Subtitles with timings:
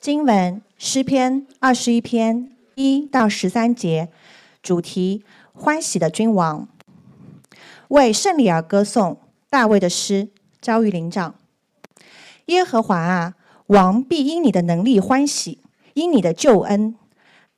[0.00, 4.08] 经文诗篇二十一篇一到十三节，
[4.62, 6.68] 主题欢喜的君王，
[7.88, 9.18] 为胜利而歌颂。
[9.50, 10.28] 大卫的诗，
[10.60, 11.34] 遭遇灵长。
[12.46, 13.34] 耶和华啊，
[13.66, 15.58] 王必因你的能力欢喜，
[15.94, 16.94] 因你的救恩，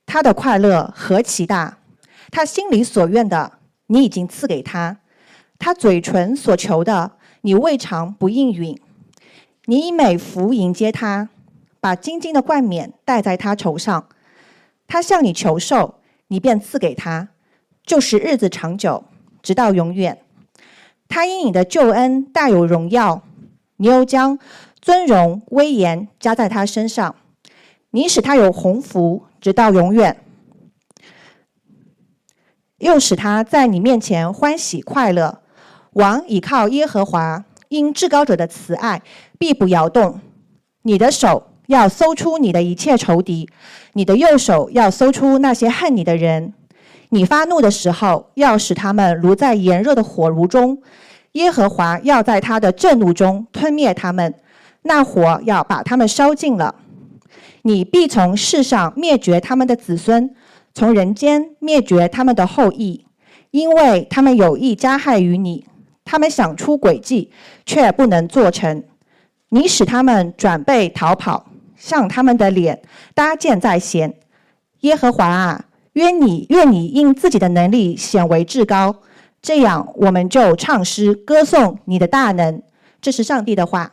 [0.07, 1.79] 他的快乐何其大！
[2.30, 4.96] 他心里所愿的，你已经赐给他；
[5.59, 8.80] 他嘴唇所求的，你未尝不应允。
[9.66, 11.29] 你以美福迎接他。
[11.81, 14.07] 把金金的冠冕戴在他头上，
[14.86, 15.95] 他向你求寿，
[16.29, 17.31] 你便赐给他，
[17.85, 19.04] 就是日子长久，
[19.43, 20.23] 直到永远。
[21.09, 23.23] 他因你的救恩大有荣耀，
[23.79, 24.39] 你又将
[24.81, 27.17] 尊荣威严加在他身上，
[27.90, 30.23] 你使他有鸿福，直到永远，
[32.77, 35.41] 又使他在你面前欢喜快乐。
[35.95, 39.03] 王倚靠耶和华，因至高者的慈爱
[39.39, 40.20] 必不摇动。
[40.83, 41.50] 你的手。
[41.70, 43.48] 要搜出你的一切仇敌，
[43.92, 46.53] 你的右手要搜出那些恨你的人。
[47.11, 50.83] 你发怒的时候，要使他们如在炎热的火炉中。
[51.33, 54.35] 耶和华要在他的震怒中吞灭他们，
[54.83, 56.75] 那火要把他们烧尽了。
[57.62, 60.34] 你必从世上灭绝他们的子孙，
[60.75, 63.07] 从人间灭绝他们的后裔，
[63.53, 65.65] 因为他们有意加害于你，
[66.05, 67.31] 他们想出诡计，
[67.65, 68.83] 却不能做成。
[69.51, 71.47] 你使他们转背逃跑。
[71.81, 72.83] 向他们的脸
[73.14, 74.14] 搭建在先，
[74.83, 75.64] 耶和华啊，
[75.95, 78.97] 愿你愿你因自己的能力显为至高，
[79.41, 82.62] 这样我们就唱诗歌颂你的大能。
[83.00, 83.92] 这是上帝的话。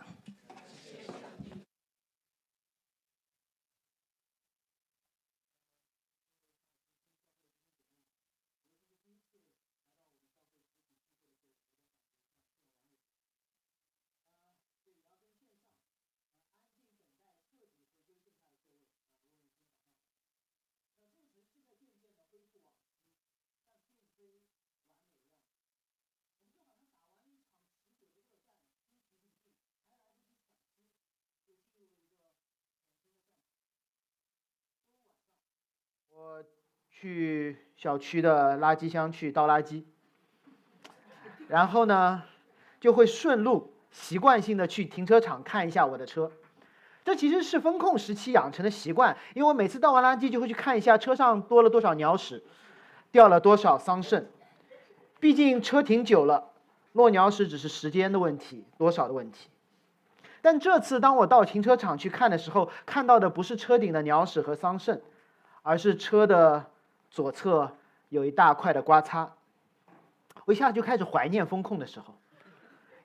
[37.00, 39.84] 去小区的垃圾箱去倒垃圾，
[41.48, 42.24] 然后呢，
[42.80, 46.32] 就会顺路习惯性的去停车场看一下我的车。
[47.06, 52.44] 这其实是风控时期养成的习惯，因为我每次倒完垃圾就会去看一下车上多了多少鸟屎，
[53.12, 54.26] 掉了多少桑葚。
[55.20, 56.50] 毕竟车停久了，
[56.94, 59.52] 落鸟屎只是时间的问题，多少的问题。
[60.42, 65.02] 但这次当我到停车场去看的时候，看到的不是车顶的鸟屎和桑葚，
[65.62, 66.72] 而是车的。
[67.18, 67.72] 左侧
[68.10, 69.32] 有一大块的刮擦，
[70.46, 72.14] 我一下就开始怀念风控的时候，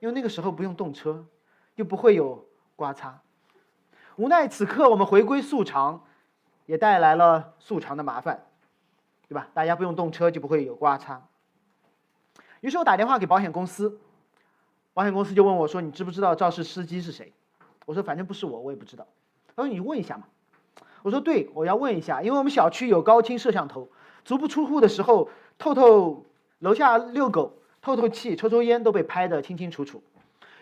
[0.00, 1.24] 因为那个时候不用动车，
[1.74, 2.46] 就不会有
[2.76, 3.22] 刮擦。
[4.16, 6.04] 无奈此刻我们回归素常，
[6.66, 8.44] 也带来了素常的麻烦，
[9.28, 9.48] 对吧？
[9.54, 11.22] 大家不用动车就不会有刮擦。
[12.60, 13.98] 于是我打电话给保险公司，
[14.92, 17.32] 保险公司就问我说：“你知不知道肇事司机是谁？”
[17.86, 19.06] 我说：“反正不是我，我也不知道。”
[19.56, 20.24] 他说：“你问一下嘛。”
[21.00, 23.88] 我说对，我要问一下，因为我们小区有高清摄像头，
[24.24, 25.28] 足不出户的时候，
[25.58, 26.24] 透透
[26.60, 30.02] 楼下遛狗、透透气、抽抽烟都被拍得清清楚楚。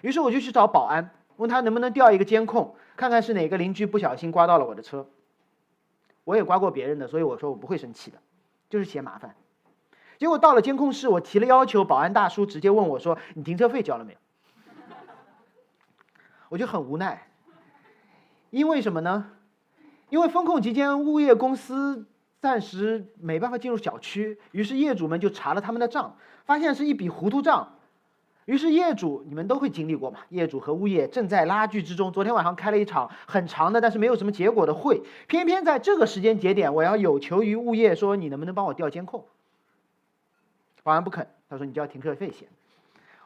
[0.01, 5.07] 于是我就去找保安，问他能不能调一个监控，看看是哪个邻居不小心刮到了我的车。
[6.25, 8.19] 我也刮过别人的，所以我说我不会生气的，
[8.69, 9.35] 就是嫌麻烦。
[10.19, 14.19] 结果到了监控室，我提了要求，保安大叔直接问我说：“你停车费交了没有？”
[16.51, 17.29] 我就很无奈，
[18.51, 19.33] 因为什么呢？
[20.09, 22.07] 因为风控期间，物业公司
[22.41, 27.75] 暂时没办法进入小区，于是业主们就查了他们的账，发现是一笔糊涂账。
[28.47, 30.21] 于是业主，你们都会经历过嘛？
[30.31, 32.11] 业主和物业正在拉锯之中。
[32.11, 35.03] 昨天晚上开了一场很长的，但是没有什么结果的会。
[35.29, 39.25] 偏偏在这个时间节点，我要有求于物业，说你能不能帮我调监控？
[40.83, 42.49] 保安不肯，他说你交停车费先。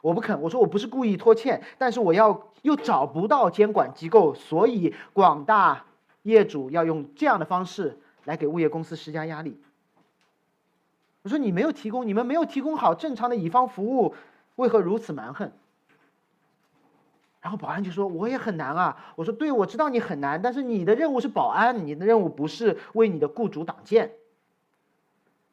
[0.01, 5.85] 我不肯，我说我不是故意拖欠，但是我要又找不到监管机构，所以广大。
[6.23, 9.59] 业主要用这样的方式来给物业公司施加压力。
[11.23, 14.13] 我说你没有提供，你们没有提供好正常的乙方服务，
[14.57, 15.51] 为何如此蛮横？
[17.41, 19.13] 然后保安就说我也很难啊。
[19.15, 24.11] 我说对，我知道你很难，但是你的任务是保安，你的任务不是为你的雇主挡箭。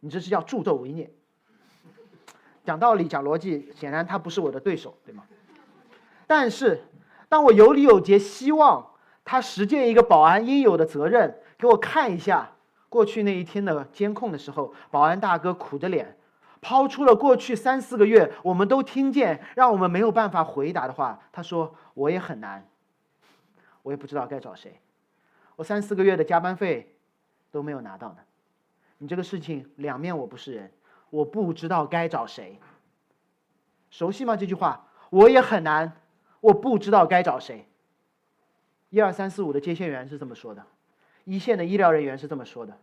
[0.01, 1.11] 你这是叫助纣为虐。
[2.65, 5.25] 讲道理，讲逻辑，显然他不是我的对手，对吗？
[6.27, 6.83] 但是
[7.29, 8.89] 当我有理有节，希望。
[9.25, 12.51] 他实践一个保安应有的责任，给我看一下
[12.93, 16.19] 过去那一天的监控的时候，保安大哥苦着脸，
[16.61, 21.19] 抛出了过去三四个月我们都听见，让我们没有办法回答的话。
[21.33, 22.69] 他说：“我也很难，
[23.83, 24.79] 我也不知道该找谁。”
[25.57, 26.95] 我三四个月的加班费
[27.51, 28.19] 都没有拿到呢。
[28.99, 30.71] 你这个事情两面我不是人，
[31.09, 32.61] 我不知道该找谁。
[33.89, 34.37] 熟悉吗？
[34.37, 35.97] 这句话我也很难，
[36.41, 37.67] 我不知道该找谁。
[38.91, 40.63] 一二三四五的接线员是这么说的，
[41.25, 42.77] 一线的医疗人员是这么说的，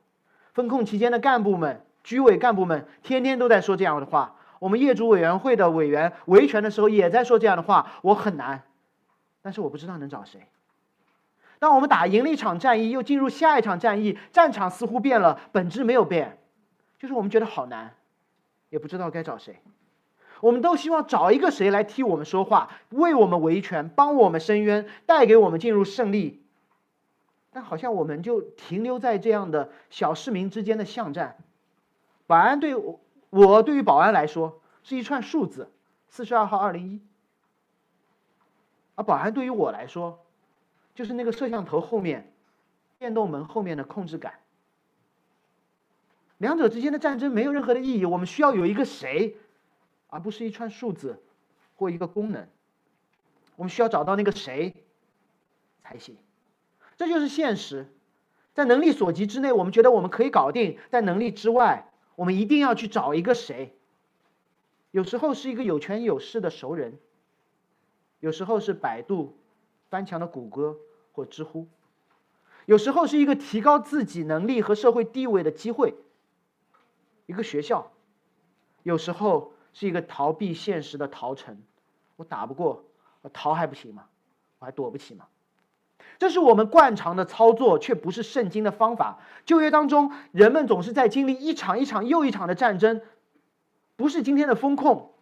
[0.53, 4.35] 风控期间的干部们、居委干部们天天都在说这样的话。
[4.59, 8.63] 我们业主委员会的委员维权的时候也在说这样的话，我很难，
[9.41, 10.41] 但是我不知道能找谁。
[11.59, 16.37] 当我们打赢了一场战役，又进入下一场战役，战场似乎变了，本质没有变，
[16.97, 17.93] 就是我们觉得好难，
[18.69, 19.61] 也不知道该找谁。
[20.41, 26.38] 我们都希望找一个谁来替我们说话，为我们维权，帮我们伸冤，带给我们进入胜利。
[27.51, 31.37] 但好像我们就停留在这样的小市民之间的巷战。
[32.27, 32.99] 保安对我。
[33.31, 35.69] 我对于保安来说是一串数字，
[36.07, 36.99] 四十二号二零一。
[38.95, 40.25] 而保安对于我来说，
[40.95, 42.33] 就是那个摄像头后面、
[42.97, 44.33] 电动门后面的控制杆。
[46.39, 48.05] 两者之间的战争没有任何的意义。
[48.05, 49.37] 我们需要有一个谁，
[50.07, 51.21] 而不是一串数字
[51.75, 52.47] 或一个功能。
[53.57, 54.73] 我们需要找到那个谁
[55.83, 56.17] 才行。
[56.99, 57.87] 这就是现实。
[58.53, 63.73] 在能力所及之内，我们觉得我们可以搞定；在能力之外，我们一定要去找一个谁，
[64.91, 66.99] 有时候是一个有权有势的熟人，
[68.19, 69.37] 有时候是百度
[69.89, 70.77] 翻墙的谷歌
[71.13, 71.69] 或知乎，
[72.65, 75.95] 有时候是一个提高自己能力和社会地位的机会，
[77.27, 77.93] 一个学校，
[78.83, 81.61] 有时候是一个逃避现实的逃城。
[82.17, 82.83] 我打不过，
[83.21, 84.09] 我逃还不行吗？
[84.59, 85.27] 我还躲不起吗？
[86.19, 89.19] 这是我们惯常的操作，却不是圣经的方法。
[89.45, 93.01] 旧约当中，人们总是在经历一场一场又一场的战争，
[93.95, 95.13] 不是今天的风控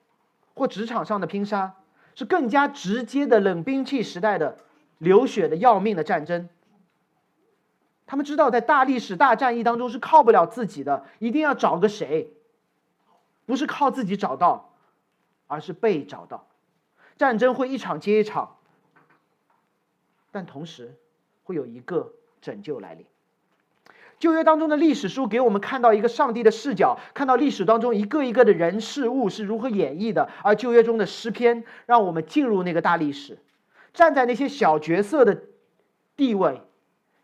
[0.55, 1.75] 或职场上的拼杀，
[2.15, 4.57] 是更加直接的冷兵器时代的
[4.97, 6.49] 流血的要命的战争。
[8.07, 12.33] 他们知道，在大历史大战役当中是靠不了自己的，一定要找个谁，
[13.45, 14.73] 不是靠自己找到，
[15.45, 16.47] 而是被找到。
[17.17, 18.56] 战争会一场接一场。
[20.37, 20.93] 但同时，
[21.45, 23.07] 会有一个拯救来临。
[24.19, 30.29] 旧约当中的历史书给我们看到一个上帝的视角，看到历史当中一个一个的人事物是如何演绎的。
[30.43, 33.39] 而旧约中的诗篇，让我们进入那个大历史，
[33.93, 35.41] 站在那些小角色的
[36.15, 36.61] 地位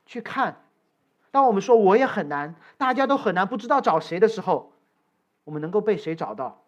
[0.07, 0.63] 去看。
[1.29, 4.73] 当我们说我也很难，大家都很难，不知道找谁的时候，
[5.43, 6.63] 我们能够被谁找到？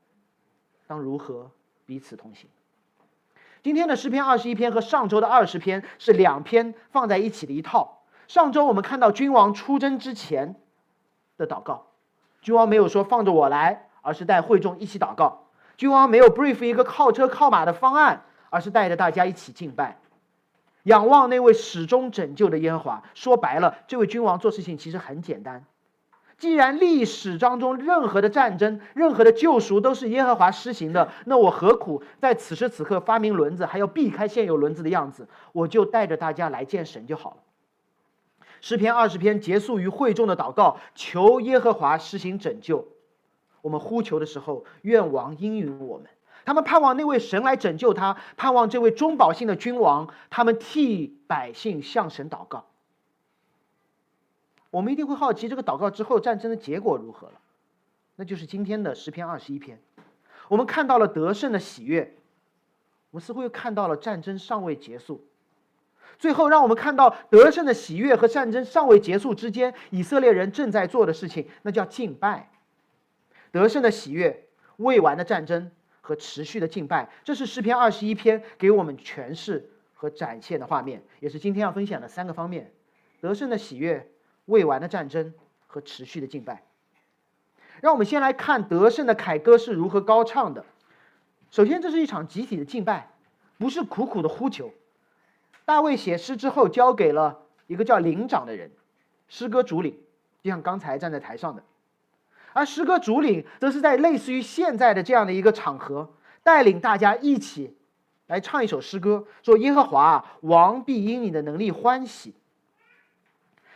[0.85, 1.49] 当如何
[1.87, 2.47] 彼此同行？
[3.65, 8.03] 今天的诗篇二十一篇和上周的二十篇是两篇放在一起的一套。
[8.27, 10.53] 上周我们看到君王出征之前
[11.35, 11.87] 的祷告，
[12.43, 15.47] 君王没有说放着我来，而是带会众一起祷告。
[15.77, 18.21] 君王没有 brief 一个靠车靠马的方案，
[18.51, 19.97] 而是带着大家一起敬拜，
[20.83, 23.01] 仰望那位始终拯救的耶和华。
[23.15, 25.65] 说白了，这位君王做事情其实很简单。
[26.37, 35.27] 既然历史当中任何的战争、任何的救赎都是耶和华施行的，那我何苦在此时此刻发明轮子，还要避开现有轮子的样子？
[35.53, 37.37] 我就带着大家来见神就好了。
[38.59, 42.87] 诗篇二十篇结束于会众的祷告，求耶和华施行拯救。
[43.61, 46.07] 我们呼求的时候，愿王应允我们。
[46.43, 50.09] 他们盼望那位神来拯救他，盼望这位中保性的君王。
[50.29, 52.65] 他们替百姓向神祷告。
[54.75, 57.39] 我们一定会好奇这个祷告之后战争的结果如何了，
[58.17, 59.79] 那就是今天的十篇二十一篇。
[60.49, 62.13] 我们看到了得胜的喜悦，
[63.11, 65.25] 我们似乎又看到了战争尚未结束。
[66.19, 72.51] 最后，让我们看到得胜的喜悦和战争尚未结束之间，以色列人正在做的事情，那叫敬拜。
[73.53, 82.73] 得胜的喜悦、未完的战争和持续的敬拜，这是诗篇二十一篇给我们诠释和展现的画面，也是今天要分享的三个方面：
[83.21, 84.11] 得胜的喜悦。
[84.45, 85.33] 未完的战争
[85.67, 86.63] 和持续的敬拜，
[87.81, 90.65] 让我们先来看得胜的凯歌是如何高唱的。
[91.51, 93.11] 首先，这是一场集体的敬拜，
[93.57, 94.71] 不是苦苦的呼求。
[95.65, 98.71] 大卫写诗之后，交给了一个叫灵长的人，
[99.27, 99.97] 诗歌主领，
[100.43, 101.63] 就像刚才站在台上的。
[102.53, 107.75] 而诗歌主领则是在类似于现在的这样的一个场合，带领大家一起
[108.27, 112.35] 来唱一首诗歌，说：“耶和华王必因你的能力欢喜。”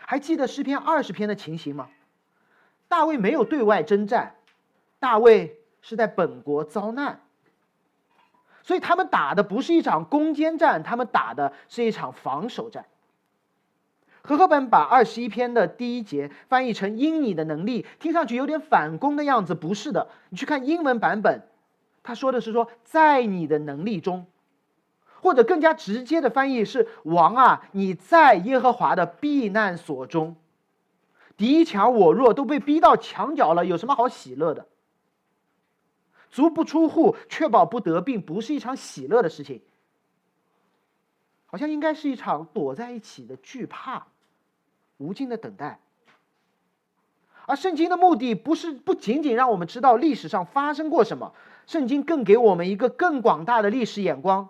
[0.10, 1.88] 还记得诗篇二十篇的情形吗？
[2.88, 4.38] 大卫没有对外征战，
[4.98, 7.22] 大卫是在本国遭难，
[8.64, 12.88] 所以他们打的不是一场攻坚战，他们打的是一场防守战。
[14.24, 20.10] 和合本把二十一篇的第一节翻译成“因你的能力”，听上去有点反攻的样子，不是的。
[20.30, 21.44] 你去看英文版本，
[22.02, 24.26] 他说的是说在你的能力中。
[25.22, 30.36] 或者更加直接的翻译是：王啊，你在耶和华的避难所中，
[31.38, 34.68] 敌强我弱，都被逼到墙角了，有什么好喜乐的？
[36.32, 39.62] 足不出户，确保不得病，不是一场喜乐的事情，
[41.48, 44.06] 好像应该是一场躲在一起的惧怕，
[44.98, 45.80] 无尽的等待。
[47.48, 51.34] 而圣经的目的不是不仅仅让我们知道历史上发生过什么，
[51.66, 54.50] 圣经更给我们一个更广大的历史眼光。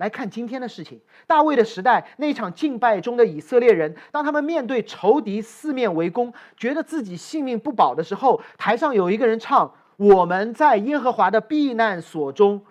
[0.00, 12.64] 来看今天的事情，大卫的时代那场敬拜中的以色列人，当他们面对仇敌四面围攻，觉得自己性命不保的时候，台上有一个人唱：“我们在耶和华的避难所中，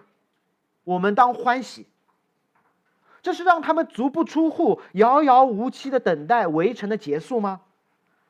[0.84, 1.86] 我们当欢喜。”
[3.22, 7.62] 这是让他们足不出户、遥遥无期的等待围城的结束吗？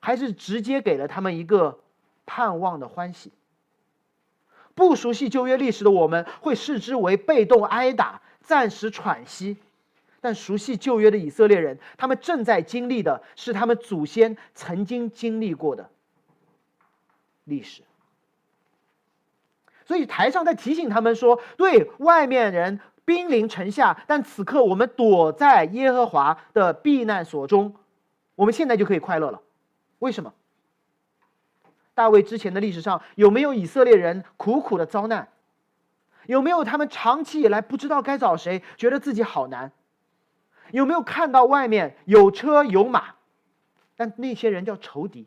[0.01, 1.79] 还是直接给了他们一个
[2.25, 3.31] 盼望的欢喜？
[4.75, 8.21] 不熟悉旧约历史的我们，会视之为被动挨打。
[8.41, 9.57] 暂时喘息，
[10.21, 15.89] 但熟悉旧约的以色列人，他们正在经历的是他们祖先曾经经历过的
[17.43, 17.83] 历史。
[19.85, 27.75] 所以台上在提醒他们说：“对外面人兵临城下，但此刻我们躲在耶和华的避难所中，
[28.35, 29.41] 我们现在就可以快乐了。
[29.97, 30.33] 为什么？
[31.95, 35.27] 大卫之前的历史上有没有以色列人苦苦的遭难？”
[36.29, 39.71] 有没有他们长期以来不知道该找谁，觉得自己好难？
[40.69, 43.15] 有没有看到外面有车有马，
[43.95, 45.25] 但那些人叫仇敌？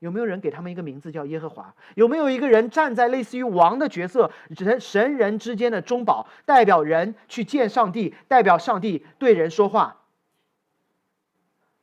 [0.00, 1.74] 有没有人给他们一个名字叫耶和华？
[1.94, 10.02] 有没有一个人站在类似于王的角色，人神人之间的中保，代表人去见上帝，代表上帝对人说话？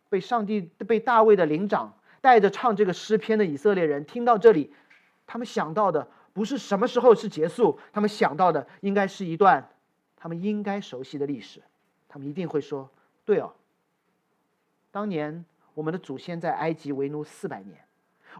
[0.09, 4.71] 被上帝被大卫的灵长带着唱这个诗篇的以色列人听到这里，
[5.25, 6.07] 他们想到的。
[6.35, 9.69] 不是什么时候是结束，他们想到的应该是一段
[10.17, 11.61] 他们应该熟悉的历史，
[12.09, 12.89] 他们一定会说
[13.23, 13.53] ：“对哦，
[14.91, 17.77] 当年我们的祖先在埃及为奴四百年，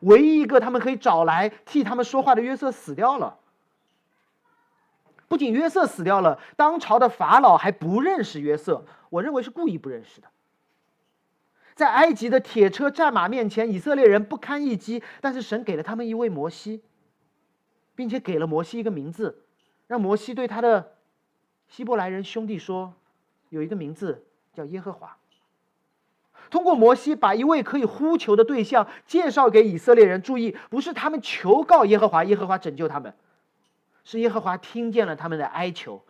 [0.02, 3.40] 唯一一个他们可以找来替他们说话的约瑟死掉了。
[5.30, 10.28] 不仅约瑟死掉了，当朝的法老还不认识约瑟，我认为是故意不认识的。
[11.76, 16.84] 在埃及的铁车战马面前，以色列人不堪一击，但是神给了他们一位摩西。”
[17.96, 19.44] 并且给了摩西一个名字，
[19.88, 20.94] 让摩西对他的
[21.68, 22.94] 希伯来人兄弟说
[23.50, 24.24] ：“有一个名字
[24.54, 25.18] 叫耶和华。”
[26.52, 30.22] 通过摩西把一位可以呼求的对象介绍给以色列人。
[30.22, 33.14] 注意，不是他们求告耶和华，耶和华拯救他们，
[34.04, 36.04] 是耶和华听见了他们的哀求。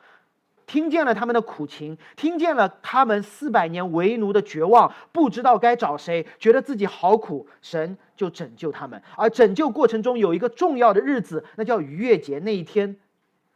[0.68, 9.02] 听见了他们的苦情，听见了他们四百年为奴的绝望，不知道该找谁，觉得自己好苦，神就拯救他们。
[9.16, 12.96] 而拯救过程中有一个重要的日子，那叫逾越节那一天，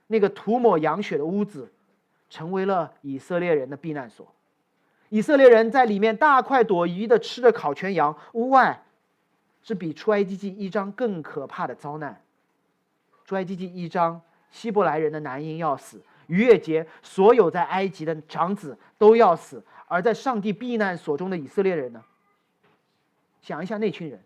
[0.08, 1.72] 那个涂抹羊血的屋子，
[2.30, 4.28] 成为了以色列人的避难所。
[5.10, 8.84] 以色列人在里面大快朵颐的吃着烤全羊，屋外
[9.64, 12.22] 是比出埃及记一章更可怕的遭难。
[13.26, 16.02] 出埃及记一章，希伯来人的男婴要死。
[16.28, 22.04] 逾越节，所有在埃及的长子都要死，而在上帝避难所中的以色列人呢？
[23.42, 24.24] 想一下那群人，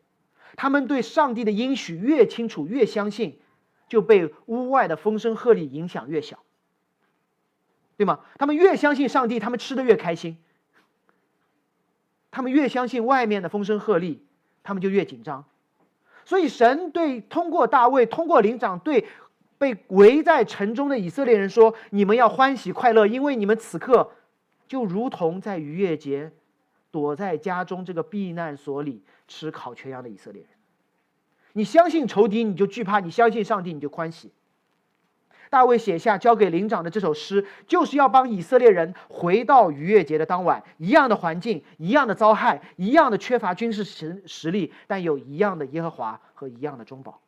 [0.55, 3.39] 他们对上帝的应许越清楚、越相信，
[3.87, 6.39] 就被屋外的风声鹤唳影响越小，
[7.97, 8.19] 对吗？
[8.37, 10.35] 他们越相信上帝，他们吃的越开心；
[12.31, 14.19] 他们越相信外面的风声鹤唳，
[14.63, 15.45] 他们就越紧张。
[16.25, 19.05] 所以，神对通过大卫，通过灵长对。
[19.59, 24.11] 被围在城中的以色列人说：“你们要欢喜快乐，因为你们此刻
[24.67, 26.33] 就如同在逾越节
[26.93, 30.51] 躲在家中这个避难所里吃烤全羊的以色列人。
[31.53, 34.31] 你相信仇敌，你就惧怕；你相信上帝，你就欢喜。”
[35.49, 47.19] 大卫写下交给灵长的这首诗，就是要帮以色列人回到逾越节的当晚，一样的环境，一样的遭害，一样的缺乏军事实实力，但有一样的耶和华和一样的中保。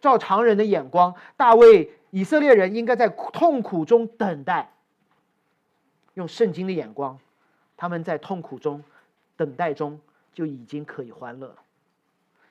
[0.00, 4.72] 照常人的眼光，大卫以色列人应该在痛苦中等待。
[6.14, 7.18] 用圣经的眼光，
[7.82, 8.80] 他们在痛苦中、
[9.36, 9.98] 等待中
[10.32, 11.56] 就已经可以欢乐了。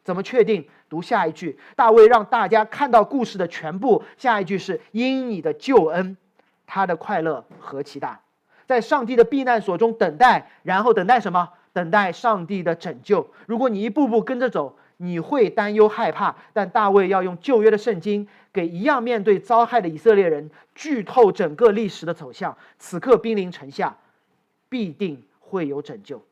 [0.04, 0.68] 怎么确定？
[0.90, 4.04] 读下一句，大卫让大家看到故事的全部。
[4.18, 6.18] 下一句是因你的救恩，
[6.68, 8.20] 他的快乐何其大！
[8.66, 11.48] 在上帝的避难所中等待，然后等待什么？
[11.72, 13.32] 等待上帝的拯救。
[13.46, 14.78] 如果你一步步跟着走。
[14.98, 22.56] 你会担忧害怕，但大卫要用旧约的圣经给一样面对遭害的以色列人剧透整个历史的走向。
[22.78, 23.98] 此刻兵临城下，
[24.72, 26.24] 必定会有拯救，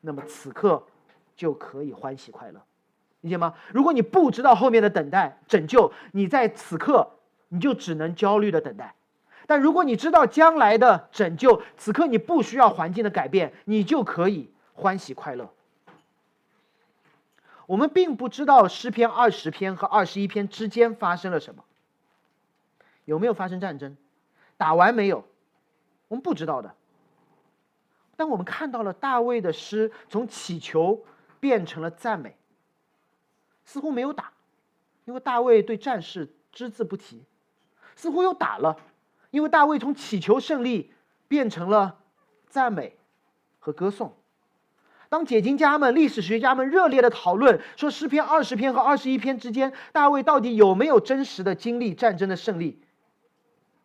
[0.00, 0.82] 那么此刻
[1.36, 2.60] 就可以欢喜快乐，
[3.20, 3.54] 理解吗？
[3.72, 7.08] 如果你不知道后面的等待拯救，你在此刻
[7.50, 8.96] 你就只能焦虑的等待。
[9.46, 15.48] 但如果你知道将来的拯救，此刻你不需要环境的改变，你就可以欢喜快乐。
[17.66, 21.62] 我们并不知道诗篇二十篇和二十一篇之间发生了什么，
[23.04, 23.96] 有没有发生战争，
[24.56, 25.24] 打完没有，
[26.08, 26.74] 我们不知道的。
[28.16, 31.04] 但我们看到了大卫的诗从祈求
[31.40, 32.36] 变成了赞美，
[33.64, 34.32] 似乎没有打，
[35.04, 37.24] 因为大卫对战事只字不提；
[37.96, 38.76] 似乎又打了，
[39.30, 40.92] 因为大卫从祈求胜利
[41.28, 41.98] 变成了
[42.46, 42.96] 赞美
[43.58, 44.14] 和歌颂。
[45.08, 52.80] 当解经家们、历史学家们热烈的讨论说诗篇二十篇和二十一篇之间，大卫到底有没有真实的经历战争的胜利？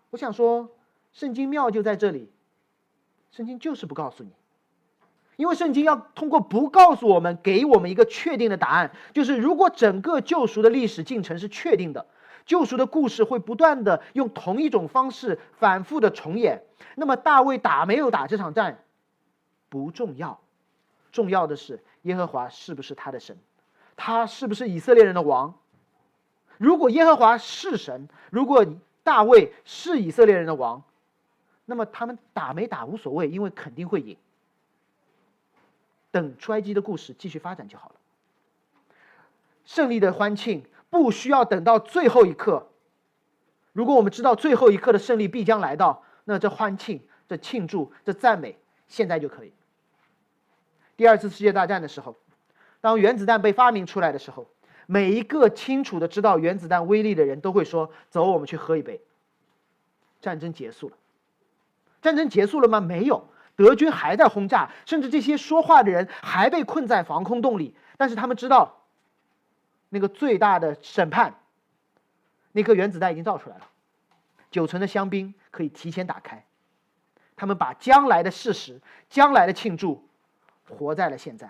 [0.10, 0.70] 我想说，
[1.12, 2.32] 圣经妙就在这里，
[3.32, 4.32] 圣经就是不告诉你，
[5.36, 12.06] 因为圣经要通过不告诉我们，给我们一个确定的答案，就是如果整个救赎的历史进程是确定的，
[12.46, 16.64] 救赎的故事会不断的用同一种方式反复的重演，
[16.96, 18.84] 那么大卫打没有打这场战
[19.70, 20.40] 不重要。
[21.12, 23.38] 重要的是，耶和华是不是他的神？
[23.96, 25.54] 他是不是以色列人的王？
[26.58, 28.66] 如果耶和华是神，如果
[29.04, 30.84] 大卫是以色列人的王，
[31.70, 34.18] 那么他们打没打无所谓，因为肯定会赢。
[36.10, 37.96] 等出埃及的故事继续发展就好了。
[39.66, 42.68] 胜利的欢庆不需要等到最后一刻。
[43.72, 48.58] 如果我们知道最后一刻的胜利必将来到，那这欢庆、这庆祝、这赞美，
[48.88, 49.54] 现在就可以。
[50.98, 52.16] 第二次世界大战的时候，
[52.82, 54.48] 当原子弹被发明出来的时候，
[54.88, 59.00] 每一个清楚的知道原子弹威力的人都会说：“走，我们去喝一杯。”
[60.20, 60.98] 战争结束了。
[62.02, 62.80] 战争结束了吗？
[62.80, 67.76] 没有，德军还在轰炸，甚至这些说话的人还被困在防空洞里。
[67.98, 68.84] 但是他们知道，
[69.90, 71.36] 那个最大的审判，
[72.52, 73.68] 那颗原子弹已经造出来了，
[74.52, 76.46] 九层的香槟可以提前打开。
[77.36, 80.06] 他们把将来的事实、将来的庆祝。
[80.72, 81.50] 活在了现在，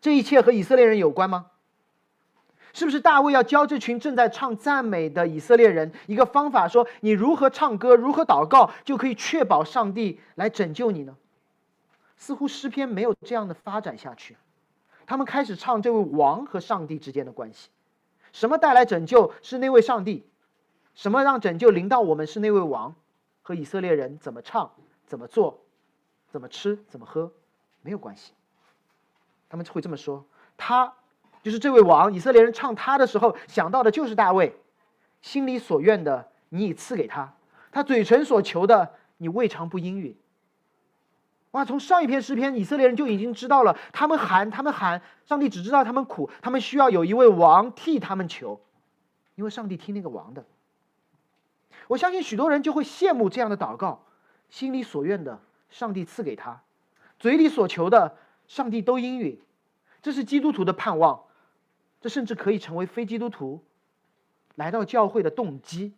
[0.00, 1.46] 这一切和以色列人有关吗？
[2.72, 11.16] 是不是大卫要教这群正在唱赞美的以色列人一个方法，说你如何唱歌，如何祷告，就可以确保上帝来拯救你呢？
[12.16, 14.36] 似乎诗篇没有这样的发展下去，
[15.06, 17.70] 他们开始唱这位王和上帝之间的关系。
[18.32, 20.24] 什么带来拯救是那位上帝，
[20.94, 22.94] 什么让拯救临到我们是那位王，
[23.42, 24.70] 和以色列人怎么唱、
[25.06, 25.62] 怎么做、
[26.28, 27.32] 怎么吃、怎么喝。
[27.82, 28.32] 没有关系，
[29.48, 30.24] 他们会这么说。
[30.58, 30.92] 他
[31.42, 34.54] 就是这位王，以色列人唱他的时候想到的就是大卫，
[35.22, 37.34] 心里所愿的你已赐给他，
[37.72, 40.16] 他嘴唇所求的你未尝不应允。
[41.52, 41.64] 哇！
[41.64, 48.60] 从上一篇诗篇，以色列人就已经知道了，他们喊，他们喊，上帝只知道他们苦，他们需要有一位王替他们求，
[49.34, 50.44] 因为上帝听那个王的。
[51.88, 54.04] 我相信许多人就会羡慕这样的祷告，
[54.48, 56.60] 心里所愿的上帝赐给他。
[57.18, 59.40] 嘴里所求的，上帝都应允，
[60.02, 61.24] 这是基督徒的盼望，
[62.00, 63.62] 这甚至可以成为非基督徒
[64.54, 65.92] 来到教会的动机，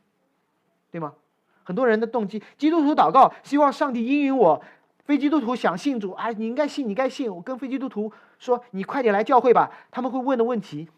[0.90, 1.14] 对吗？
[1.64, 4.64] 很多人的动机，基督徒祷告希望上帝应允我，
[5.04, 7.32] 非基督徒想信主，哎，你应该信，你该信。
[7.32, 9.70] 我跟非基督徒说，你快点来教会吧。
[9.90, 10.88] 他们会问的问题，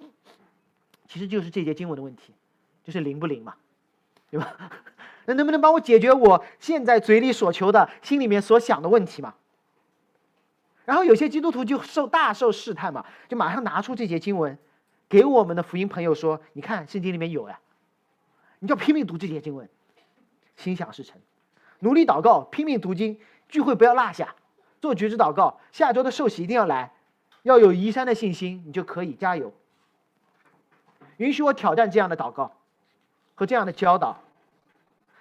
[1.07, 2.33] 其实就是这节经文的问题，
[2.83, 3.55] 就是灵不灵嘛，
[4.31, 4.57] 对吧？
[5.27, 9.35] 那能不能帮我解决我现在嘴里所求的，心里面所想的问题嘛？
[10.87, 14.59] 然后有些基督徒就受大受试探嘛，就马上拿出这节经文，
[15.15, 17.61] 给我们的福音朋友说：“你看圣经里面有呀，
[18.59, 19.69] 你就拼命读这些经文，
[20.57, 21.21] 心想事成，
[21.79, 24.35] 努力祷告，拼命读经，聚会不要落下，
[24.81, 26.95] 做绝知祷告，下周的受洗一定要来，
[27.45, 29.55] 要有移山的信心，你就可以加油。
[31.19, 32.51] 允许我挑战这样的祷告
[33.37, 34.19] 和这样的教导。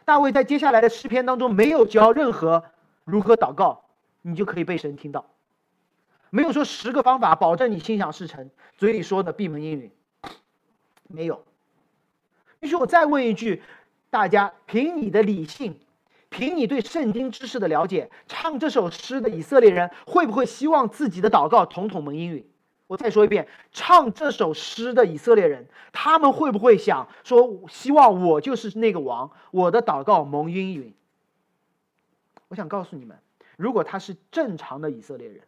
[0.06, 2.64] 大卫在接下来的诗篇当中没有教任何
[3.04, 3.84] 如何祷告，
[4.24, 5.24] 你就可以被神听到。”
[6.36, 9.91] 没有说十个方法保证你心想事成，嘴里说的闭门应允，
[11.08, 11.46] 没有。
[12.60, 13.62] 于是我再问一句，
[14.10, 15.80] 大家凭你的理性，
[16.30, 22.43] 凭你对圣经知识的了解，唱这首诗的以色列人会不会希望自己的祷告统统蒙应允？
[22.88, 30.96] 我再说一遍，唱这首诗的以色列人，他们会不会想说，希望我就是那个王，我的祷告蒙应允？
[32.48, 33.19] 我想告诉你们，
[33.56, 35.41] 如果他是正常的以色列人。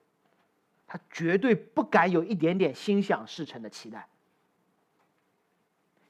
[0.96, 4.08] 他绝对不敢有一点点心想事成的期待，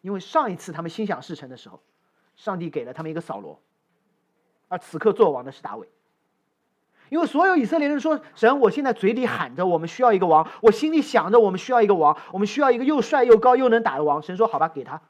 [0.01, 1.81] 因为上一次他们心想事成的时候，
[2.35, 3.59] 上帝给了他们一个扫罗，
[4.67, 5.89] 而此刻做王的是大卫。
[7.09, 15.01] 因为所有以色列人说：“神，我现在嘴里喊着我们需要一个王，我心里想着我们需要一个王，我们需要一个又帅又高又能打的王。”神说：“好吧，给他，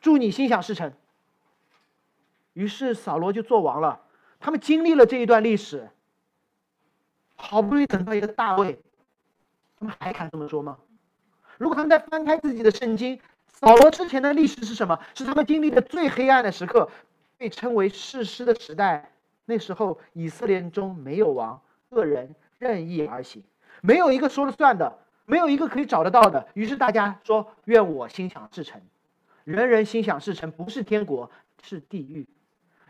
[0.00, 0.92] 祝你心想事成。”
[2.54, 4.00] 于是扫罗就做王了。
[4.40, 5.90] 他们经历了这一段历史，
[7.36, 8.78] 好不容易等到一个大卫，
[9.78, 10.78] 他们还敢这么说吗？
[11.58, 14.98] 如果他们再翻开自己的圣经，扫罗之前的历史是什么？
[15.14, 16.90] 是他们经历的最黑暗的时刻，
[17.36, 19.10] 被称为世师的时代。
[19.46, 23.42] 那时候以色列中没有王，个人任意而行，
[23.82, 26.48] 没有一个说了算的，没有一个可以找得到的。
[26.54, 28.80] 于是大家说：“愿我心想事成。”
[29.44, 31.30] 人人心想事成，不是天国，
[31.62, 32.26] 是地狱。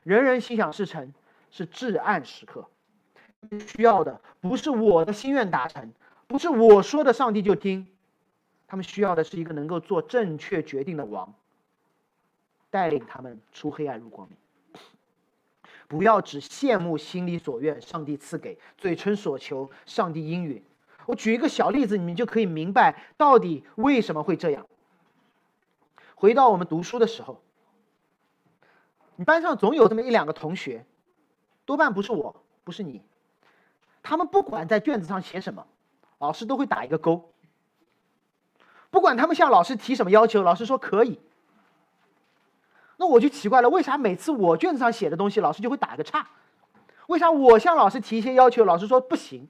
[0.04, 1.12] 人人心想事成，
[1.50, 2.68] 是至暗时刻。
[3.66, 5.92] 需要的不是我的心愿达成，
[6.26, 7.86] 不是我说的上帝就听。
[8.66, 11.32] 他们需要的是一个能够做正确决定的王，
[12.70, 14.36] 带领他们出黑暗入光明。
[15.86, 20.64] 不要只羡慕心里所愿，上帝赐给；嘴唇所求，上帝应允。
[21.06, 24.66] 我举一个小例子，你们就可以明白到底为什么会这样。
[26.14, 27.42] 回到我们读书的时候，
[29.16, 30.86] 你班上总有这么一两个同学，
[31.66, 33.02] 多半不是我，不是你，
[34.04, 35.66] 他们不管在卷子上写什么，
[36.18, 37.32] 老师都会打一个勾。
[38.90, 41.18] 不管他们向老师提什么要求，老师说可以。
[42.98, 46.28] 那我就奇怪了，为啥每次我卷子上写的东西，老师就会打一个叉？
[47.06, 49.48] 为啥我向老师提一些要求，老师说不行？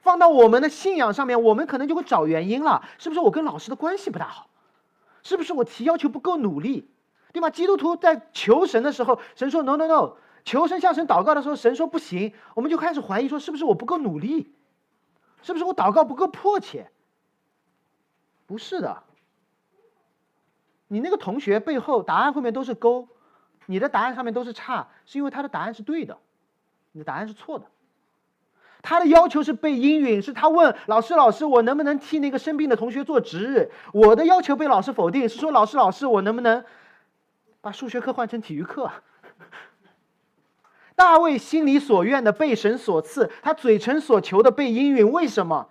[0.00, 4.48] 放到我们的信仰上面，我们可能就会找原因了，是不是我跟老师的关系不大好？
[5.22, 6.88] 是不是我提要求不够努力？
[7.32, 7.48] 对吗？
[7.50, 14.52] 基督徒在求神的时候，神说 no no no，求神向神祷告的时候，神说不行，我们就开始怀疑说，是不是我不够努力？
[15.42, 16.90] 是不是我祷告不够迫切？
[18.46, 19.02] 不是的。
[20.88, 23.08] 你那个同学背后答案后面都是勾，
[23.66, 26.18] 你的答案上面都是叉，是因为他的答案是对的，
[26.92, 27.66] 你的答案是错的。
[28.82, 36.64] 他的要求是被应允，是他问老师：“老师，我能不能替那个生病的同学做值日？”我的要求被老师否定，是说：“老师，老师，我能不能
[37.60, 38.90] 把数学课换成体育课？”
[41.02, 45.66] 大卫心里所愿的被神所赐，他嘴唇所求的被应允，为什么？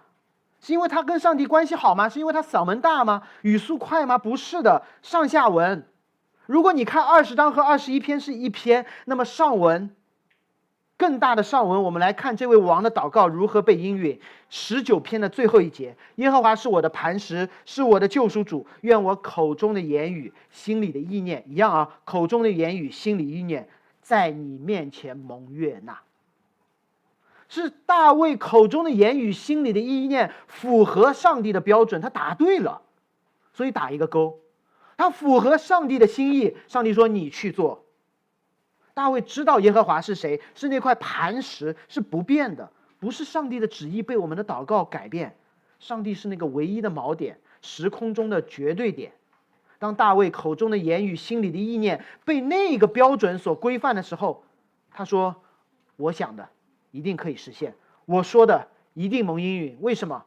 [0.60, 2.10] 是因为他跟上帝关系好吗？
[2.10, 3.22] 是因为他嗓门大吗？
[3.44, 4.18] 语速快吗？
[4.18, 5.88] 不是的，上下文。
[6.48, 9.96] 如果你看二十章和二十一篇是一篇，那么上文
[10.98, 14.20] 更大的上文，我们来看这位王的祷告如何被应允。
[14.50, 18.68] 十九篇的最后一节：耶和华是我的磐石，是我的救赎主。
[18.82, 23.70] 愿我口中的言语、心里的意念一样啊，口中的言语、心里意念，
[24.12, 26.02] 在你面前蒙悦纳。
[27.48, 32.82] 是大卫口中的言语，心里的意念符合上帝的标准，他答对了，
[33.54, 34.42] 所以打一个勾。
[34.98, 37.86] 他符合上帝的心意，上帝说你去做。
[38.94, 42.70] 大卫知道耶和华是谁，是那块磐石，是不变的，
[43.00, 45.38] 不是上帝的旨意被我们的祷告改变。
[45.80, 49.14] 上帝是那个唯一的锚点，时空中的绝对点。
[49.82, 54.44] 当大卫口中的言语、心里的意念被那个标准所规范的时候，
[54.92, 55.38] 他说
[55.98, 56.48] ：“我想的。”
[56.92, 57.74] 一定可以实现，
[58.06, 59.78] 我说的一定蒙应允。
[59.82, 60.26] 为什么？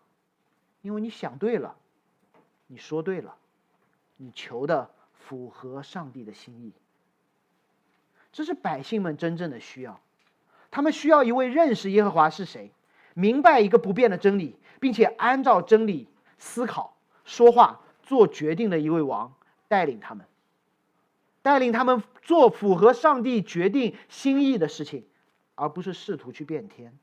[0.83, 1.77] 因为你想对了，
[2.67, 3.37] 你说对了，
[4.17, 6.73] 你求的符合上帝的心意。
[8.33, 10.01] 这是百姓们真正的需要，
[10.73, 12.73] 他们需要一位认识耶和华是谁，
[13.13, 19.33] 明白一个不变的真理，并且按照真理思考、说话、做决定的一位王，
[19.69, 20.27] 带领他们，
[21.43, 25.05] 带领他们做符合上帝决定心意的事情。
[25.57, 26.99] 而不是试图去变天。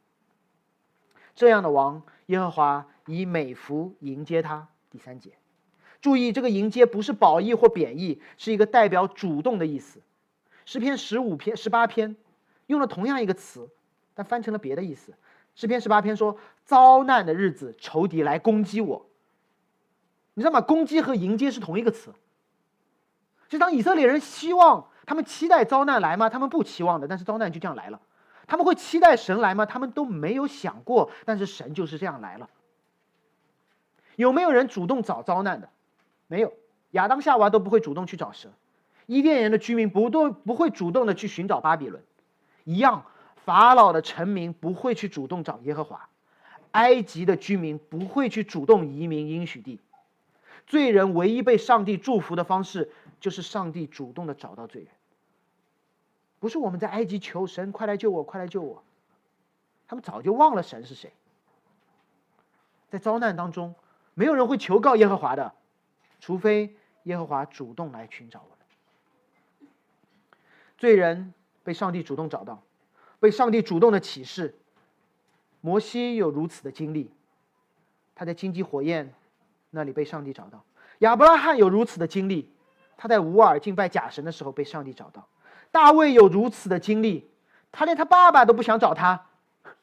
[1.36, 4.67] 这样的王，耶和华以美福迎接他。
[4.89, 5.32] 第三节，
[6.02, 10.02] 注意这个迎接不是褒义或贬义，是一个代表主动的意思。
[10.65, 12.17] 诗篇十五篇、十八篇
[12.67, 13.69] 用了同样一个词，
[14.13, 15.13] 但翻成了别的意思。
[15.56, 19.06] 诗篇十八篇说：“遭难的日子，仇敌来攻击我。”
[20.36, 20.60] 你知道吗？
[20.60, 22.13] 攻击和迎接是同一个词。
[23.52, 26.30] 就当以色列人希望、他们期待遭难来吗？
[26.30, 28.00] 他们不期望的，但是遭难就这样来了。
[28.48, 29.66] 他们会期待神来吗？
[29.66, 32.50] 他们都没有想过，但是神就是这样来了。
[34.16, 35.68] 有没有人主动找遭难的？
[36.28, 36.54] 没有，
[36.92, 38.48] 亚当夏娃都不会主动去找蛇，
[39.06, 42.02] 伊甸园的居民不都不会主动的去寻找巴比伦，
[42.64, 43.04] 一样，
[43.44, 46.08] 法老的臣民不会去主动找耶和华，
[46.72, 49.82] 埃及的居民不会去主动移民应许地，
[50.66, 54.92] 罪人唯一被上帝祝福的方式，就是上帝主动的找到罪人。
[56.40, 58.84] 不是我们在埃及求神，快来救我，快来救我。
[59.88, 61.14] 他们早就忘了神是谁。
[62.90, 63.76] 在遭难当中，
[64.16, 65.54] 没有人会求告耶和华的，
[66.20, 69.70] 除非耶和华主动来寻找我们。
[70.78, 72.64] 罪人被上帝主动找到，
[73.20, 74.58] 被上帝主动的启示。
[75.62, 77.12] 摩西有如此的经历，
[78.16, 79.14] 他在荆棘火焰
[79.70, 80.66] 那里被上帝找到；
[81.00, 82.52] 亚伯拉罕有如此的经历。
[83.02, 85.28] 他在乌尔敬拜假神的时候被上帝找到。
[85.72, 87.28] 大卫有如此的经历，
[87.72, 89.26] 他连他爸爸都不想找他，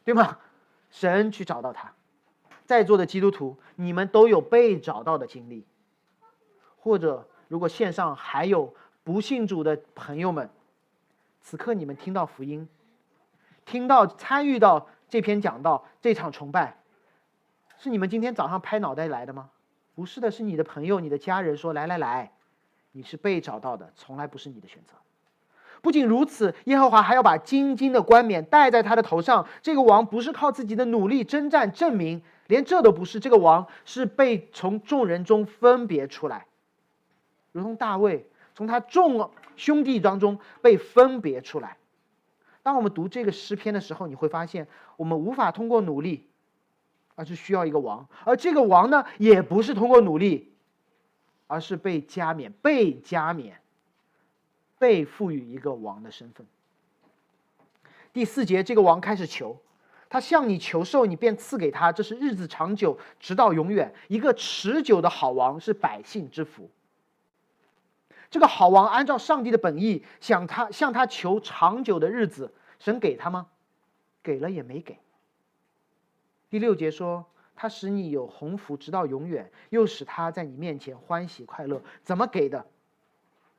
[0.05, 0.39] 对吗？
[0.93, 1.93] 神去找到他。
[2.65, 5.67] 在座的基督徒，你们都有被找到的经历，
[6.79, 10.49] 或者如果线上还有不信主的朋友们，
[11.41, 12.69] 此刻你们听到福音，
[13.65, 16.79] 听到参与到这篇讲道这场崇拜，
[17.79, 19.51] 是你们今天早上拍脑袋来的吗？
[19.97, 22.31] 不是的，是你的朋友、你的家人说来来来，
[22.93, 24.95] 你是被找到的，从来不是你的选择。
[25.81, 29.47] 不仅如此，耶和华还要把金金的冠冕戴在他的头上。
[29.63, 32.23] 这个王不是靠自己的努力征战证明。
[32.49, 36.47] 连这都不是，这个王是被从众人中分别出来，
[37.53, 41.77] 如同大卫从他众兄弟当中被分别出来。
[42.63, 46.27] 当我们读这个诗篇的时候，你会发现，我们无法通过努力，
[47.17, 50.48] 而是需要一个王，而这个王呢，也不是通过努力，
[51.49, 53.61] 而是被加冕、被加冕、
[54.79, 56.47] 被赋予一个王的身份。
[58.13, 59.61] 第四节，这个王开始求。
[60.11, 63.93] 他向你求寿，你便赐给他，这是日子长久，直到永远。
[64.09, 66.71] 一个持久的好王是百姓之福。
[68.31, 73.49] 这个好王按照上帝的本意，想他向他求长久的日子，神给他吗？
[74.23, 74.99] 给了也没给。
[76.49, 77.27] 第六节说，
[77.61, 81.83] 他使你有鸿福，直到永远，又使他在你面前欢喜快乐。
[82.05, 82.65] 怎么给的？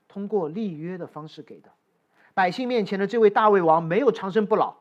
[0.08, 1.70] 通过立约的方式给的。
[2.34, 4.74] 百姓面前的这位大卫王没有长生不老。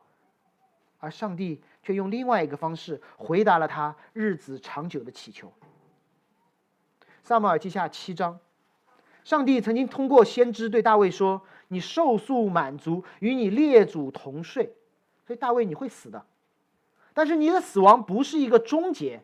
[0.99, 5.51] 而上帝却用另外一个方式回答了他日子长久的祈求。
[7.21, 8.39] 萨母尔记下七章，
[9.25, 14.73] 上帝曾经通过先知对大卫说：“你寿数满足，与你列祖同睡。”
[15.27, 16.25] 所以大卫你会死的，
[17.19, 19.21] 但是你的死亡不是一个终结，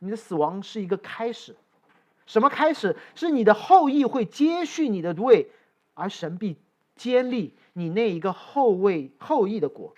[0.00, 1.56] 你的死亡是一个开始。
[2.26, 2.94] 什么开始？
[3.14, 5.48] 是你的后裔会接续你的位，
[5.94, 6.58] 而神必
[6.94, 9.94] 坚立你那一个后位后裔的国。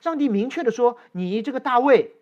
[0.00, 2.14] 上帝明确的说：“你这个大卫，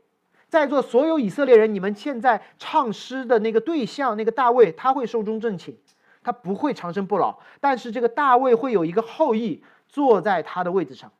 [0.48, 5.76] 在座所有以色列人，你们现在唱诗的那个对象，那个大卫，他会寿终正寝，
[6.24, 7.38] 他不会长生不老。
[7.60, 11.12] 但是这个大卫会有一个后裔坐在他的位置上，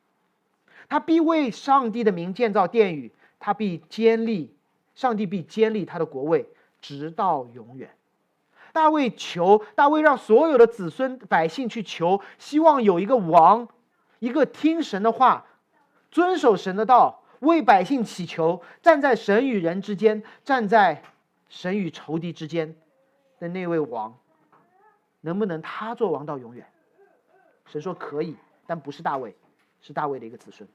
[0.89, 4.55] 他必为上帝的名建造殿宇，他必坚立，
[4.95, 6.49] 上帝必坚立他的国位，
[6.81, 7.91] 直到永远。”
[8.73, 13.67] 大卫求，大卫让所有的子孙百姓去求，希望有一个王，
[14.19, 15.47] 一个听神的话。
[16.11, 21.03] 遵守神的道，为百姓祈求，站在神与人之间，站在
[21.49, 22.75] 神与仇敌之间
[23.39, 24.17] 的那位王，
[25.23, 26.67] 能不能他做王到永远？
[27.67, 29.35] 神说可以，但不是大卫，
[29.81, 30.69] 是大卫的一个子孙。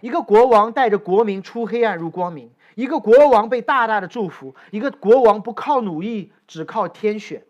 [0.00, 7.44] 一个国王带着国民出黑暗入光明，一个国王被大大的祝福，一个国王不靠努力，只靠天选。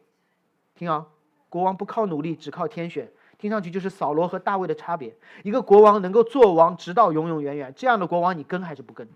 [0.74, 1.06] 听啊，
[1.48, 3.10] 国王不靠努力，只靠天选。
[3.36, 5.14] 听上去就是扫罗和大卫的差别。
[5.44, 9.08] 一个国王能够做王直到永永远远，这样的国王你跟还是不跟？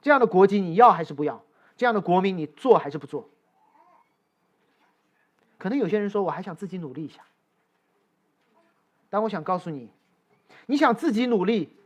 [0.00, 1.42] 这样的国籍你要还是不要？
[1.76, 3.28] 这样的国民你做还是不做？
[5.58, 7.22] 可能有些人说我还想自己努力一下，
[9.12, 9.90] 但我想告诉你，
[10.64, 11.76] 你想自己努力，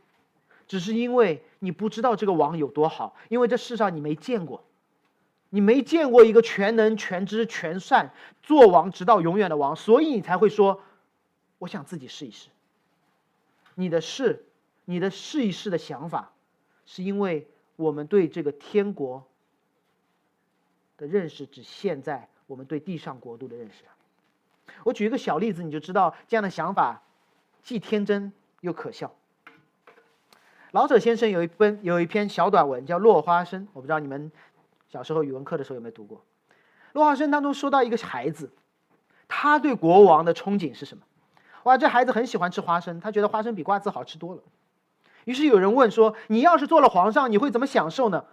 [0.65, 4.63] 只是因为你不知道这个王有多好，因为这世上你没见过，
[5.49, 10.81] 你没见过一个全能、全知、全善、做王直到永远的王，所以你才会说。
[11.59, 12.47] 我想自己试一试。
[13.75, 14.45] 你的试，
[14.85, 16.31] 你的试一试的想法，
[16.85, 19.25] 是因为我们对这个天国
[20.95, 23.83] 的认识只限在我们对地上国度的认识。
[24.83, 27.01] 我举一个小例子，你就知道这样的想法
[27.67, 29.13] 既天真又可笑。
[30.71, 34.31] 老舍先生有一本有一篇小短文叫《落花生》，我不知道你们
[34.87, 36.19] 小时候语文课的时候有没有读过。
[36.93, 38.53] 《落花生》当中说到一个孩子，
[39.27, 41.03] 他对国王的憧憬是什么？
[41.63, 44.41] 哇，这孩子很喜欢吃花生，他觉得花生比瓜子好吃多了。
[45.25, 48.23] 于是有人问说：“你要是做了皇上，你会怎么享受呢？”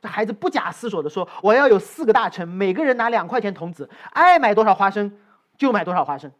[0.00, 5.14] 这孩子不假思索地说：“我要有四个大臣，每个人拿两块钱铜子，爱买多少花生
[5.58, 6.32] 就买多少花生。”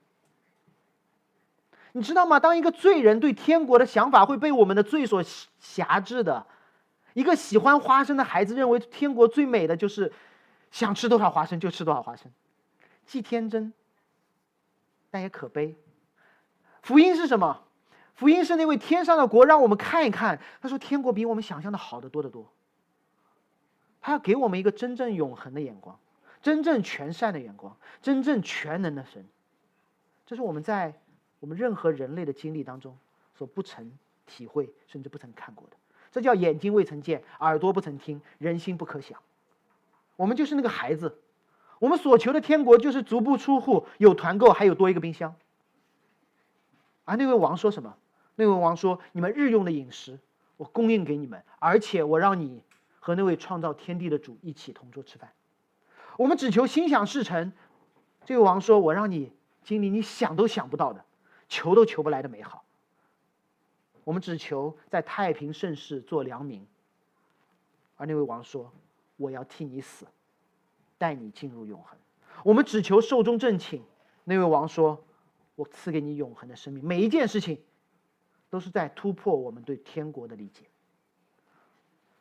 [1.96, 2.40] 你知道吗？
[2.40, 5.22] 当一个罪人对天国的想法会被我们的罪所
[5.60, 6.44] 辖制的，
[7.12, 10.12] 一个喜欢花生的孩子认为天国最美的就是
[10.72, 12.32] 想吃多少花生就吃多少花生，
[13.06, 13.72] 既天真。
[15.08, 15.76] 但也可悲。
[16.82, 17.62] 福音是什么？
[18.16, 20.40] 福音是那位天上的国，让我们看一看。
[20.60, 22.52] 他说：“天国比我们想象的好得多得多。”
[24.02, 25.96] 他要给我们一个真正永恒的眼光，
[26.42, 29.24] 真正全善的眼光，真正全能的神。
[30.26, 31.00] 这是我们在
[31.44, 32.96] 我们任何人类的经历当中
[33.34, 33.92] 所不曾
[34.24, 35.76] 体会，甚至不曾看过的。
[36.10, 39.20] 这叫眼睛未曾见，耳朵不曾听，人心不可想。
[40.16, 41.18] 我们就是那个孩子。
[41.80, 45.36] 我们所求的天国就是足不出户，有团购，还有多一个冰箱。
[47.04, 47.94] 而那位王说什么？
[48.36, 50.18] 那位王说：“你们日用的饮食，
[50.56, 52.62] 我供应给你们，而且我让你
[53.00, 55.30] 和那位创造天地的主一起同桌吃饭。
[56.16, 57.52] 我们只求心想事成。”
[58.24, 59.30] 这位王说：“我让你
[59.62, 61.04] 经历你想都想不到的，
[61.54, 62.64] 求都求不来的美好。
[64.02, 66.66] 我们只求在太平盛世做良民。”
[67.96, 68.72] 而那位王说
[69.16, 70.06] ：“我要替你死，
[70.98, 71.98] 带你进入永恒。”
[72.44, 73.82] 我们只求寿终正寝。
[74.24, 75.04] 那位王说
[75.54, 77.62] ：“我赐给你永恒的生命。”每一件事情。
[78.50, 80.66] 都是在突破我们对天国的理解，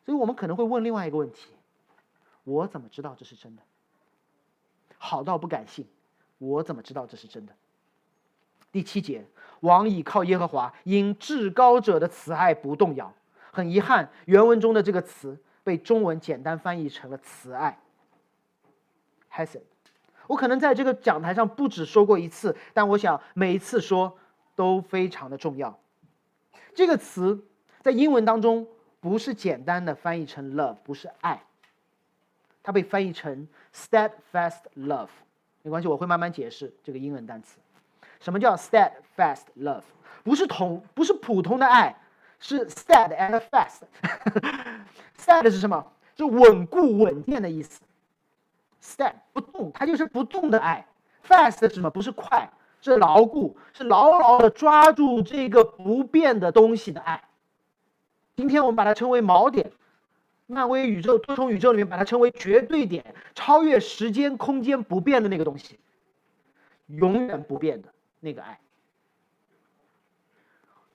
[0.04, 1.52] 所以我们可能会问另外一个问题：
[2.42, 3.62] 我怎么知道这是真的？
[4.98, 5.86] 好到不敢信，
[6.38, 7.54] 我怎么知道这是真的？
[8.74, 9.24] 第七节，
[9.60, 13.14] 王倚靠耶和华，因至高者的慈爱不动摇。
[13.52, 17.78] 很遗憾，原文中的这个词被中文简单翻译成了慈爱。
[19.32, 19.60] Hesed，
[20.26, 24.18] 我可能在这个讲台上不止说过一次，但我想每一次说
[24.56, 25.78] 都非常的重要。
[26.74, 27.46] 这个词
[27.80, 28.66] 在英文当中
[28.98, 31.44] 不是简单的翻译成 love，不是爱，
[32.60, 35.10] 它被翻译成 steadfast love。
[35.62, 37.60] 没关系，我会慢慢解释这个英文单词。
[38.24, 39.82] 什么叫 steadfast love？
[40.22, 41.94] 不是同，不是普通的爱，
[42.40, 43.82] 是 stead and fast。
[45.18, 45.92] stead 是什么？
[46.16, 47.82] 是稳固、稳健的意思。
[48.82, 50.86] stead 不动，它就是不动的爱。
[51.22, 51.90] fast 是什么？
[51.90, 52.50] 不是快。
[52.80, 57.24] 是牢固，是牢牢的抓住这个不变的东西的爱。
[58.36, 59.70] 今天我们把它称为锚点，
[60.46, 65.78] 漫威宇宙、多重宇宙里面把它称为绝对点，超越时间空间不变的那个东西，
[66.86, 67.88] 永远不变的
[68.24, 68.58] 那个爱。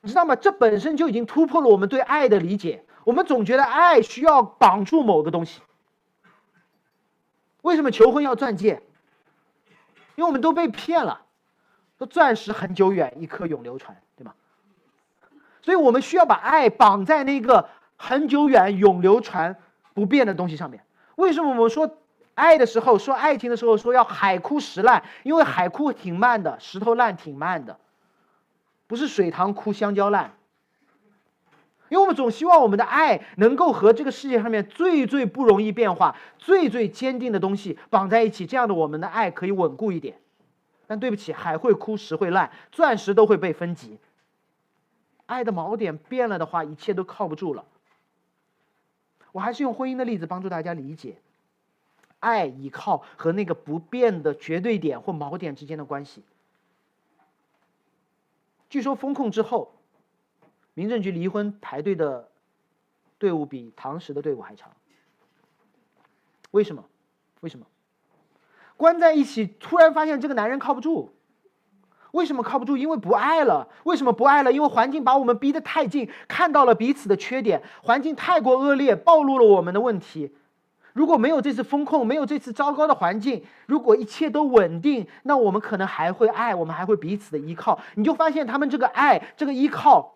[0.01, 0.35] 你知道吗？
[0.35, 2.83] 这本身就已经突破了我们对爱的理解。
[3.05, 5.61] 我们总觉得爱需要绑住某个东西。
[7.61, 8.81] 为什么求婚要钻戒？
[10.15, 11.25] 因为我们都被骗了。
[11.97, 14.33] 说钻石恒久远，一颗永流传，对吗？
[15.61, 19.57] 所以我们需要把爱绑在那个很久远、永流传、
[19.93, 20.85] 不变的东西上面。
[21.15, 21.97] 为什么我们说
[22.39, 25.03] 爱的时候，说爱情的时候，说要海枯石烂？
[25.23, 27.77] 因为海枯挺慢的，石头烂挺慢的，
[28.87, 30.33] 不是水塘枯香蕉烂。
[31.89, 40.15] 因为我们总希望我们的爱能够和这个世界上面最最不容易变化、最最坚定的东西绑在一起，这样的我们的爱可以稳固一点。
[40.87, 43.99] 但对不起，海会枯，石会烂，钻石都会被分级。
[45.25, 47.65] 爱的锚点变了的话，一切都靠不住了。
[49.31, 51.17] 我还是用婚姻的例子帮助大家理解，
[52.19, 56.23] 爱依靠和那个不变的绝对点或锚点之间的关系。
[58.69, 59.73] 据说风控之后，
[60.73, 62.29] 民政局离婚排队的
[63.17, 64.69] 队伍比唐时的队伍还长。
[66.51, 66.83] 为什么？
[67.41, 67.65] 为什么？
[68.77, 71.13] 关在一起，突然发现这个男人靠不住。
[72.11, 72.75] 为什么靠不住？
[72.75, 73.67] 因为不爱了。
[73.83, 74.51] 为什么不爱了？
[74.51, 80.33] 因为环境把我们逼得太近，看到了彼此的缺点，环境太过恶劣，暴露了我们的问题。
[80.93, 87.79] 如果没有这次风控，没有这次糟糕的环境，如果一切都稳定，那我们可能还会爱，我们还会彼此的依靠。
[87.95, 90.15] 你就发现他们这个爱，这个依靠，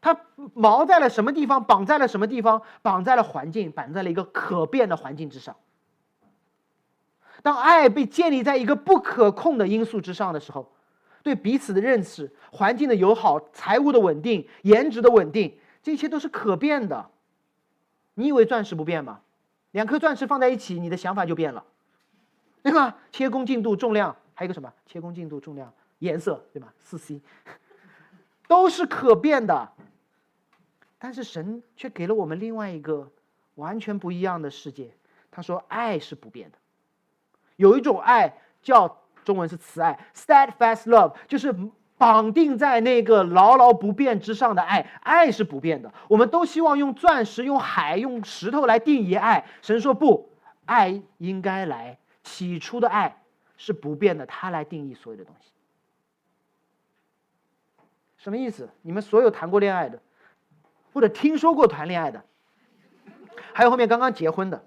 [0.00, 0.18] 它
[0.54, 1.62] 锚在了什么地方？
[1.64, 2.62] 绑在了什么地方？
[2.82, 5.54] 绑在了环境，绑在了一个可变的环境之上。
[7.42, 10.72] 当爱被建立在一个不可控的因素之上的时候，
[11.22, 17.10] 对彼此的认识、环境的友好、财务的稳定、颜值的稳定，这一切都是可变的。
[18.14, 19.20] 你以为钻石不变吗？
[19.78, 21.64] 两颗钻石放在一起，你的想法就变了，
[22.64, 22.96] 对吗？
[23.12, 24.72] 切工进度、重量，还有一个什么？
[24.86, 26.72] 切工进度、重量、颜色，对吗？
[26.80, 27.20] 四 C，
[28.48, 29.70] 都是可变的。
[30.98, 33.08] 但是神却给了我们另外一个
[33.54, 34.90] 完全不一样的世界。
[35.30, 36.58] 他说：“爱是不变的。”
[37.54, 41.54] 有一种爱叫中文是慈爱，steadfast love，就是
[41.98, 44.80] 绑定在那个牢牢不变之上的爱。
[45.02, 45.92] 爱是不变的。
[46.08, 49.44] 我们都希望用钻石、用海、用石头来定义爱。
[49.60, 50.30] 神说不，
[50.64, 53.22] 爱应该来起初的爱
[53.56, 55.50] 是不变的，他来定义所有的东西。
[58.16, 58.70] 什么意思？
[58.82, 60.00] 你们所有谈过恋爱的，
[60.92, 62.24] 或者听说过谈恋爱的，
[63.52, 64.64] 还有后面刚刚结婚的。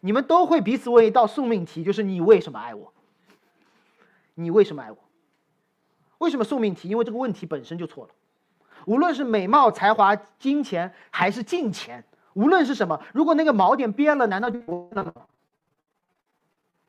[0.00, 2.92] 你们都会彼此问一道送命题，就是你为什么爱我？
[4.34, 4.98] 你为什么爱我？
[6.18, 6.88] 为什么送命题？
[6.88, 8.10] 因为这个问题本身就错了。
[8.86, 12.04] 无论是美貌、才华、金钱，还是金钱，
[12.34, 15.12] 无论是什么，如果那个锚点变了，难道就不那么？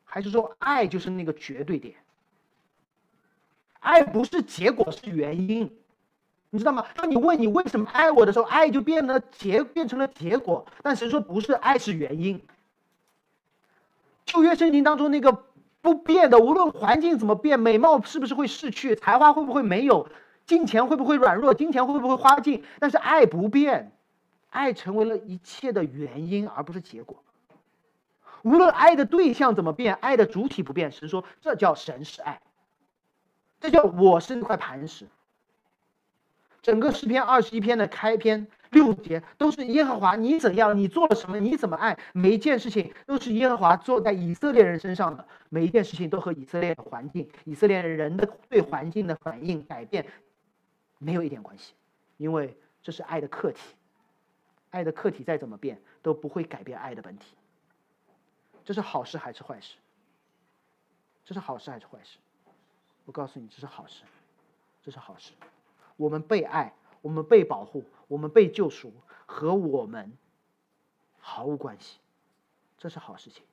[0.05, 1.95] 还是说爱就是那个绝对点？
[3.79, 5.71] 爱不是结果，是原因，
[6.49, 6.85] 你知道吗？
[6.95, 10.65] 当你问你为什么爱我的时候，爱就变了结，变成了结果。
[10.81, 12.41] 但神说不是，爱是原因。
[14.25, 15.43] 旧约圣经当中那个
[15.81, 20.09] 不变的，无论环境怎么变，美貌是不是会逝去，才华会不会没有，
[20.45, 23.91] 金钱会不会软弱，金钱会不会花尽，但是爱不变，
[24.49, 27.23] 爱成为了一切的原因，而不是结果。
[28.41, 30.91] 无论爱的对象怎么变，爱的主体不变。
[30.91, 32.41] 神说：“这叫神是爱，
[33.59, 35.07] 这叫我是那块磐石。”
[36.61, 50.05] 整个诗篇二十一篇的开篇六节都是耶和华你怎样，你做了什么，你怎么爱，每一件事情都是耶和华做在以色列人身上的，每一件事情都和以色列的环境、以色列人的对环境的反应改变
[50.97, 51.73] 没有一点关系，
[52.17, 53.59] 因为这是爱的客体，
[54.69, 57.35] 爱的客体再怎么变都不会改变爱的本体。
[58.63, 59.75] 这是好事还是坏事？
[61.25, 62.17] 这是好事还是坏事？
[63.05, 64.03] 我告诉你，这是好事，
[64.83, 65.31] 这是好事。
[65.97, 68.91] 我们被爱，我们被保护，我们被救赎，
[69.25, 70.11] 和我们
[71.19, 71.99] 毫无关系，
[72.77, 73.43] 这是好事情。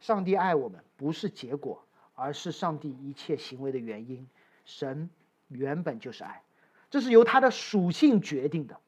[0.00, 1.82] 上帝爱我们不是结果，
[2.14, 4.26] 而是上帝一切行为的原因。
[4.64, 5.08] 神
[5.48, 6.42] 原本就是爱，
[6.90, 8.78] 这是由他的属性决定的，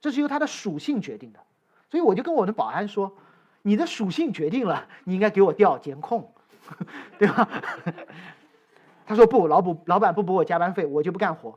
[0.00, 1.40] 这是由他的属性决定的。
[1.90, 3.16] 所以我就跟我的保安说。
[3.64, 6.32] 你的属性决定了，你应该给我调监控，
[7.16, 7.48] 对吧？
[9.06, 11.56] 他说不，老补老板不补我加班费，我就不干活。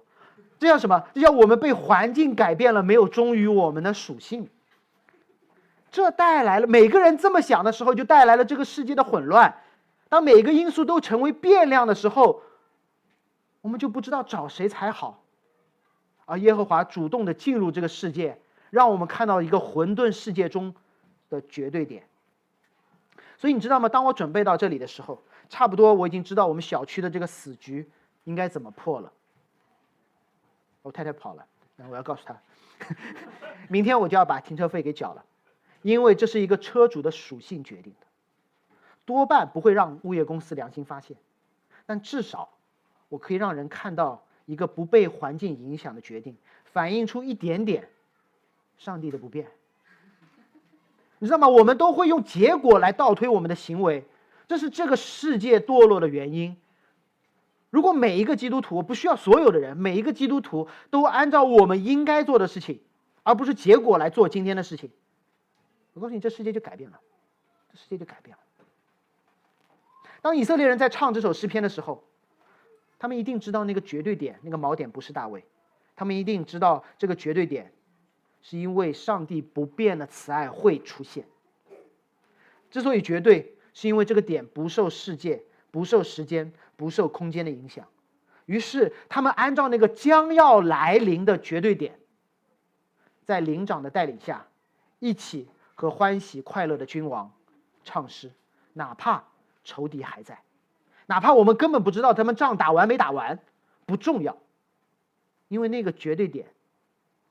[0.59, 1.03] 这叫什么？
[1.13, 4.49] 这叫我们被环境改变了，没有忠于我们的属性。
[5.91, 9.61] 这带来了每个人这么想的时候，就带来了这个世界的混乱。
[10.09, 12.41] 当每个因素都成为变量的时候，
[13.61, 15.21] 我们就不知道找谁才好。
[16.25, 18.39] 而耶和华主动的进入这个世界，
[18.69, 20.73] 让我们看到一个混沌世界中。
[21.27, 22.03] 的绝对点，
[23.35, 23.89] 所以你知道吗？
[23.89, 27.89] 当我准备到这里的时候，差不多我已经知道我们小区的这个死局
[28.25, 29.11] 应该怎么破了。
[30.85, 31.43] 我太太跑了，
[31.77, 32.39] 那我要告诉她，
[33.69, 35.25] 明天我就要把停车费给缴了，
[35.81, 38.05] 因为这是一个车主的属性决定的，
[39.03, 41.17] 多半不会让物业公司良心发现，
[41.87, 42.49] 但至少
[43.09, 47.89] 我可以让人看到一个不被环境影响的决定，反映出一点点
[48.77, 49.47] 上帝的不变。
[51.17, 51.47] 你知道吗？
[51.47, 54.05] 我们都会用结果来倒推我们的行为，
[54.47, 56.55] 这是这个世界堕落的原因。
[57.75, 62.79] 如果每一个基督徒，我不需要所有的人，每一个基督徒都按照我们应该做的事情，
[63.23, 64.89] 而不是结果来做今天的事情，
[65.93, 66.97] 我告诉你，这世界就改变了，
[67.69, 68.41] 这世界就改变了。
[70.21, 72.05] 当以色列人在唱这首诗篇的时候，
[72.97, 75.43] 他们一定知道那个绝对点，那个锚点不是大卫，
[75.97, 77.73] 他们一定知道这个绝对点。
[78.41, 81.25] 是因为上帝不变的慈爱会出现。
[82.71, 87.87] 之所以绝对，是因为这个点不受世界、不受时间、不受空间的影响。
[88.45, 91.99] 于是他们按照那个将要来临的绝对点，
[93.25, 94.45] 在灵长的带领下，
[94.99, 97.31] 一起和欢喜快乐的君王
[97.83, 98.31] 唱诗，
[98.73, 99.23] 哪怕
[99.63, 100.41] 仇敌还在，
[101.07, 103.39] 哪怕我们根本不知道他们仗打完没打完，
[103.85, 104.37] 不重要，
[105.47, 106.47] 因为那个绝对点。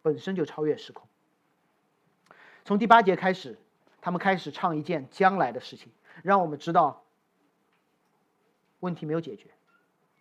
[0.03, 1.09] 本身就超越时空。
[2.67, 3.59] 从第八节开始，
[4.03, 5.91] 他们开始唱一件将来的事情，
[6.23, 7.04] 让我们知道
[8.85, 9.49] 问题没有解决，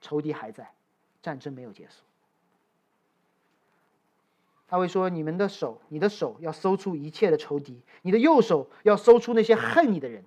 [0.02, 0.74] 仇敌还在，
[1.22, 2.04] 战争没有结束。
[4.68, 10.24] 他会说：“你们的手，你的手要搜出一切的仇敌，你的右手要搜出那些恨你的人。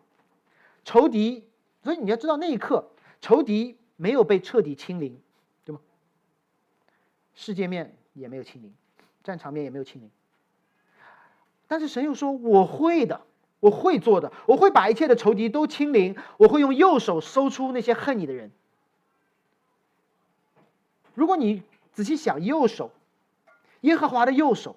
[0.84, 1.44] 仇敌，
[1.82, 5.20] 所以你要知道那一刻，仇敌没有被彻底清零，
[5.64, 5.80] 对吗？
[7.34, 8.72] 世界面也没有清零。”
[9.24, 10.08] 战场面也没有清零，
[11.66, 13.26] 但是神又说：“我会的，
[13.66, 18.52] 我会做的，我会把一切的仇敌都清零，我会用右手搜出那些恨你的人。”
[21.14, 22.92] 如果你仔细想，右手，
[23.80, 24.76] 耶和华的右手，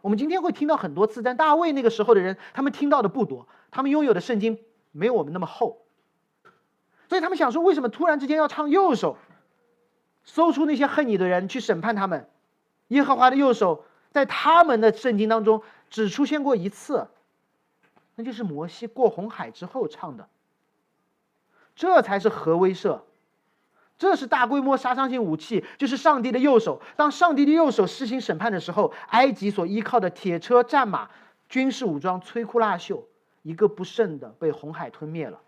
[0.00, 4.60] 我们今天会听到很多次，但大卫那个时候的人，他们听到的不多，他们拥有的圣经
[4.92, 5.78] 没有我们那么厚，
[7.08, 9.16] 所以他们想说：为什么突然之间要唱右手，
[10.22, 12.28] 搜出那些恨你的人，去审判他们？
[12.88, 17.08] 耶和华的右手在他们的圣经当中只出现过一次，
[18.18, 20.28] 那就是摩西过红海之后唱的。
[21.76, 23.02] 这才是核威慑，
[23.96, 26.82] 这是大规模杀伤性武器，就是上帝的右手。
[26.96, 31.08] 当上帝的右手施行审判的时候，埃及所依靠的铁车、战马、
[31.48, 33.04] 军事武装摧枯拉朽，
[33.42, 35.40] 一个不慎的被红海吞灭了。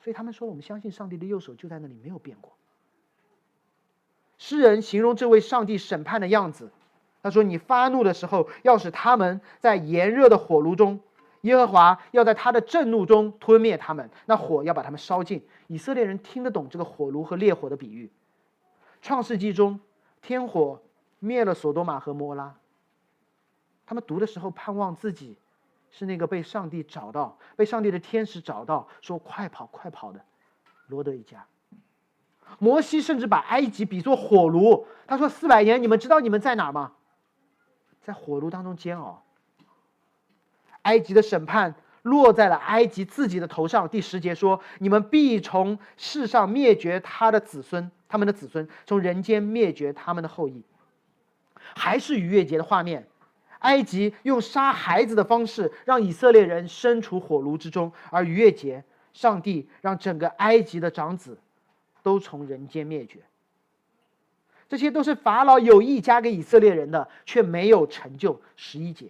[0.00, 2.52] 所以他们说：“我们相信上帝的右手就在那里，没有变过。”
[4.36, 6.72] 诗人形容这位上帝审判的样子，
[7.22, 10.98] 他说：“你发怒的时候，要使他们在炎热的火炉中；
[11.44, 18.10] 耶和华要在他的震怒中吞灭他们，那火要把他们烧尽。”以色列人听得懂这个火炉和烈火的比喻。
[19.00, 19.80] 创世纪中，
[20.20, 20.82] 天火
[21.18, 22.54] 灭了索多玛和摩拉。
[23.86, 25.36] 他们读的时候，盼望自己
[25.90, 30.24] 是那个被上帝找到、被上帝的天使找到，说“快跑，快跑”的
[30.86, 31.46] 罗德一家。
[32.58, 36.92] 摩西甚至把埃及比作火炉，他说：“四百年，你们知道你们在哪儿吗？
[38.00, 39.22] 在火炉当中煎熬。”
[40.84, 43.86] 埃及的审判落在了埃及自己的头上。
[43.88, 50.62] 第十节说：“你们必从世上灭绝他的子孙，他们的子孙从人间灭绝他们的后裔。”
[51.76, 53.06] 还是逾越节的画面。
[53.60, 61.38] 埃及用杀孩子的方式让以色列人身处火炉之中，而逾越节，上帝让整个埃及的长子
[62.02, 63.20] 都从人间灭绝。
[64.68, 68.42] 这些都是法老有意加给以色列人的，却没有成就。
[68.54, 69.06] 十一节，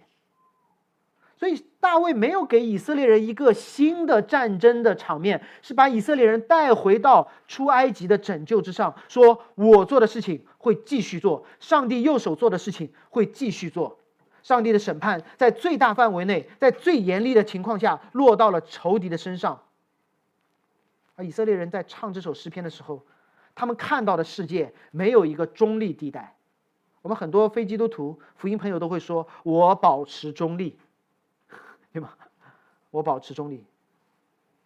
[1.37, 13.99] 所以大卫没有给以色列人一个新的战争的场面，是把以色列人带回到出埃及的拯救之上，说我做的事情会继续做，上帝右手做的事情会继续做。
[14.41, 19.59] 上帝的审判在最大范围内，在最严厉的情况下落到了仇敌的身上。
[21.15, 23.03] 而以色列人在唱这首诗篇的时候，
[23.55, 26.35] 他们看到的世界没有一个中立地带。
[27.01, 30.77] 我们很多非基督徒福音朋友都会说：“我保持中立，
[31.95, 32.13] 对吗？
[32.91, 33.63] 我保持中立。”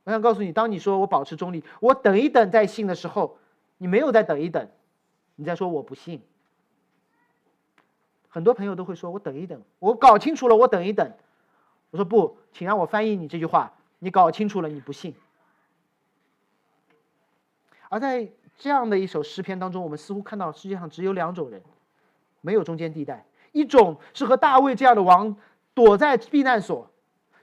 [0.04, 3.38] 我想告诉你，当你说我保持中立，我等一等再信的时候，
[3.78, 4.68] 你没有再等一等，
[5.36, 6.24] 你在说我不信。
[8.28, 11.14] 很多朋友都会说：“我等一等，我搞清楚了，我等一等。”
[11.92, 13.74] 我说：“不，请让我翻译你这句话。
[14.00, 15.16] 你搞清楚了，你不信。”
[17.90, 21.62] 而在这样的一首诗篇当中，我们似乎看到世界上只有两种人，
[22.42, 23.26] 没有中间地带。
[23.52, 25.36] 一种是和大卫这样的王
[25.76, 26.89] 躲在避难所，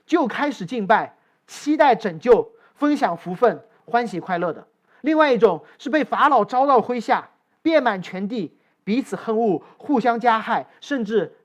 [0.07, 4.65] 就开始敬拜，期待拯救，分享福分，欢喜快乐的；
[5.01, 7.29] 另外一种是被法老招到麾下，
[7.61, 8.57] 遍满全地。
[8.83, 11.35] 彼此恨恶，互相加害，甚至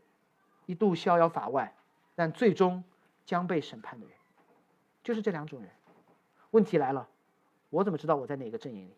[0.67, 1.75] 一度逍遥法外，
[2.15, 2.85] 但最终
[3.27, 4.15] 将被审判的人，
[5.03, 5.69] 就是这两种人。
[6.53, 7.09] 问题来了，
[7.69, 8.95] 我怎么知道我在哪个阵营里？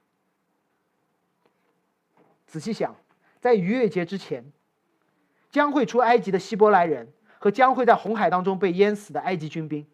[2.47, 2.95] 仔细想，
[3.41, 4.45] 在逾越节之前，
[5.51, 7.11] 将会出埃及的希伯来人
[7.45, 9.87] 和将会在红海当中被淹死的埃及军兵，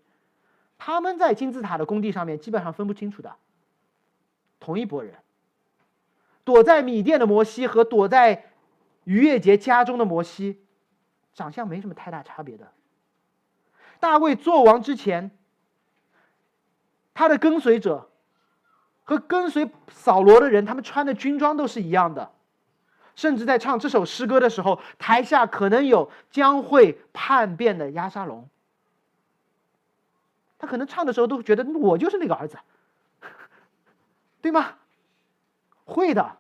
[0.78, 3.34] 他们在金字塔的工地上面基本上分不清楚的，
[4.60, 5.16] 同一拨人。
[6.44, 8.52] 躲在米店的摩西和躲在
[9.02, 10.60] 逾越节家中的摩西，
[11.34, 12.70] 长相没什么太大差别的。
[13.98, 15.32] 大卫做王之前，
[17.14, 18.12] 他的跟随者
[19.02, 22.30] 和跟随扫罗的人，他们穿的军装都是一样的。
[23.20, 28.48] 甚至在唱这首诗歌的时候，台下可能有将会叛变的亚沙龙。
[30.58, 32.56] 他可能唱的时候都觉得我就是那个儿子，
[34.40, 34.76] 对吗？
[35.84, 36.38] 会的。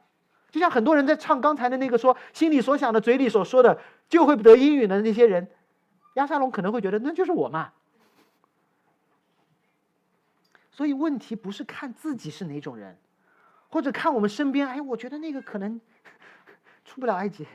[0.50, 3.78] 就像很多人在唱刚才的那个说心里所想的嘴里所说的
[4.08, 5.50] 就会不得英语的那些人，
[6.14, 7.72] 亚沙龙可能会觉得那就是我嘛。
[10.70, 12.96] 所以问题不是看自己是哪种人，
[13.68, 15.78] 或者看我们身边，哎，我觉得那个可能
[16.90, 17.46] 出不了埃及。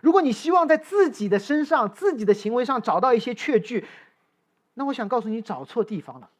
[0.00, 3.84] 如果你希望在自己的身上、自己的行为上找到一些确据，
[4.74, 6.30] 那我想告诉你，找错地方了。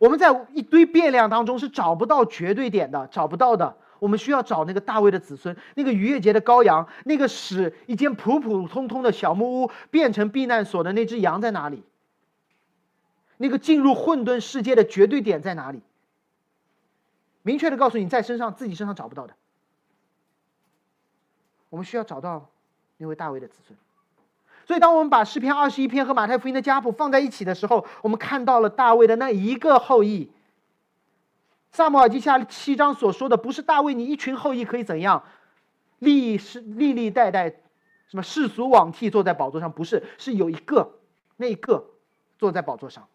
[0.00, 3.76] 我们在一堆变量当中是找不到绝对点的，找不到的。
[4.00, 11.84] 我们需要找那个大卫的子孙，那个逾越节的羔羊，那个使一间普普通通的小木屋变成避难所的那只羊在哪里？
[13.36, 15.82] 那个进入混沌世界的绝对点在哪里？
[17.42, 19.34] 明确的告诉你，在身上自己身上找不到的。
[21.68, 22.50] 我们需要找到
[22.98, 23.78] 那位大卫的子孙。
[24.64, 30.30] 所以，当我们把诗篇二十一篇和马太福音的家谱放在一起的时候，我们看到了大卫的那一个后裔。
[31.72, 35.24] 萨姆尔记下七章所说的，不是大卫你一群后裔可以怎样，
[35.98, 37.48] 历世历历代代，
[38.08, 40.98] 什么世俗罔替坐在宝座上，不是，是有一个，
[41.38, 41.84] 那一个
[42.38, 43.08] 坐在宝座上，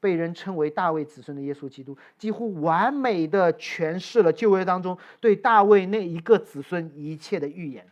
[0.00, 7.86] 被人称为大卫子孙的耶稣基督，几乎完美的诠释了旧约当中对大卫那一个子孙一切的预言。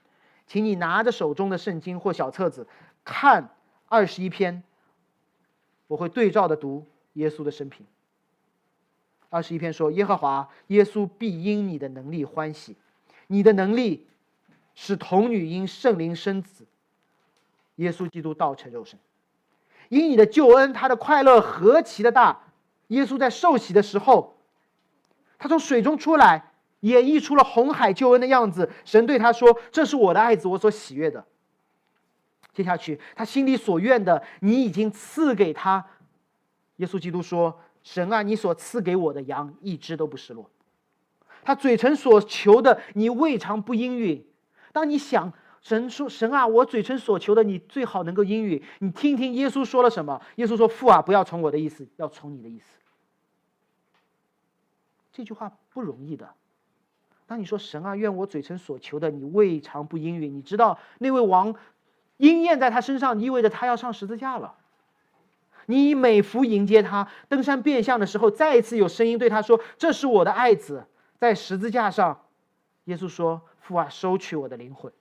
[0.46, 2.66] 请你拿着手中的圣经或小册子，
[3.04, 3.50] 看
[3.88, 4.62] 二十一篇。
[5.88, 7.86] 我会对照的读耶稣的生平。
[9.28, 12.76] 二十一篇说：“耶和华耶稣必因你的能力欢喜，
[13.28, 14.06] 你的能力
[14.74, 16.66] 使童女因圣灵生子。
[17.76, 18.98] 耶稣基督道成肉身，
[19.88, 22.40] 因你的救恩，他的快乐何其的大！
[22.88, 24.38] 耶稣在受洗的时候，
[25.38, 28.70] 他从水中出来。”演绎出了红海救恩的样子。
[28.84, 31.24] 神对他说：“这是我的爱子，我所喜悦的。”
[32.52, 35.84] 接下去，他心里所愿的，你已经赐给他。
[36.76, 40.48] 耶稣基督说：“神啊，你所赐给我的羊，一只都不失落。”
[41.42, 44.24] 他嘴唇所求的，你未尝不应允。
[44.72, 45.32] 当你想
[45.62, 48.62] 神说：“神啊，我嘴唇所求的，你最好能够应允。
[48.78, 50.20] 你听听耶稣说了什么？
[50.36, 52.66] 耶稣说：‘父啊，不要从我的意思，要从你的意思。’
[55.12, 56.30] 这句话不容易的。
[57.26, 61.54] 当你说‘神啊，愿我嘴唇所求的，你未尝不应允’，你知道那位王
[62.18, 64.54] 应验在他身上，意味着他要上十字架了。
[65.66, 70.86] 你以美福迎接他登山变相的时候，再一次有声音对他说：‘这是我的爱子。’
[71.18, 72.26] 在十字架上，
[72.84, 74.92] 耶稣说：‘父啊，收取我的灵魂。’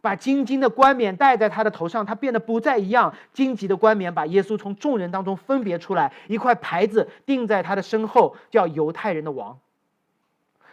[0.00, 3.14] 把荆棘的冠冕戴在他的头上，他变得不再一样。
[3.32, 9.58] 荆棘的冠冕把耶稣从众人当中分别出来，一块牌子钉在他的身后，叫犹太人的王。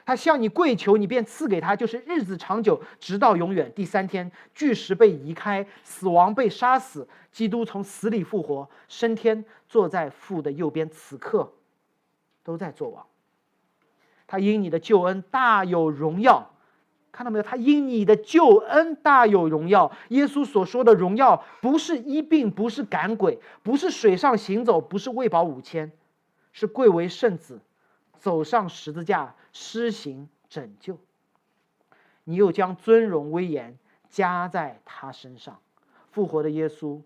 [0.05, 3.69] 他向你跪求，你便赐给他，就是日子长久，直到永远。
[3.75, 11.51] 第三天，巨石被移开，死亡被杀死，基督从死里复活，升天，坐在父的右边，此刻
[12.45, 13.05] 都在做王。
[14.25, 16.51] 他因你的救恩大有荣耀。
[17.17, 17.43] 看到没有？
[17.43, 19.91] 他因你的救恩大有荣耀。
[20.09, 25.91] 耶稣所说的荣耀，不是医病，不是赶鬼，不是水上行走，不是喂饱五千，
[26.51, 27.59] 是贵为圣子，
[28.19, 30.99] 走上十字架施行拯救。
[32.25, 35.59] 你又将尊荣威严加在他身上。
[36.11, 37.01] 复活的耶稣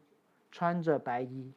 [0.51, 1.53] 穿着白衣，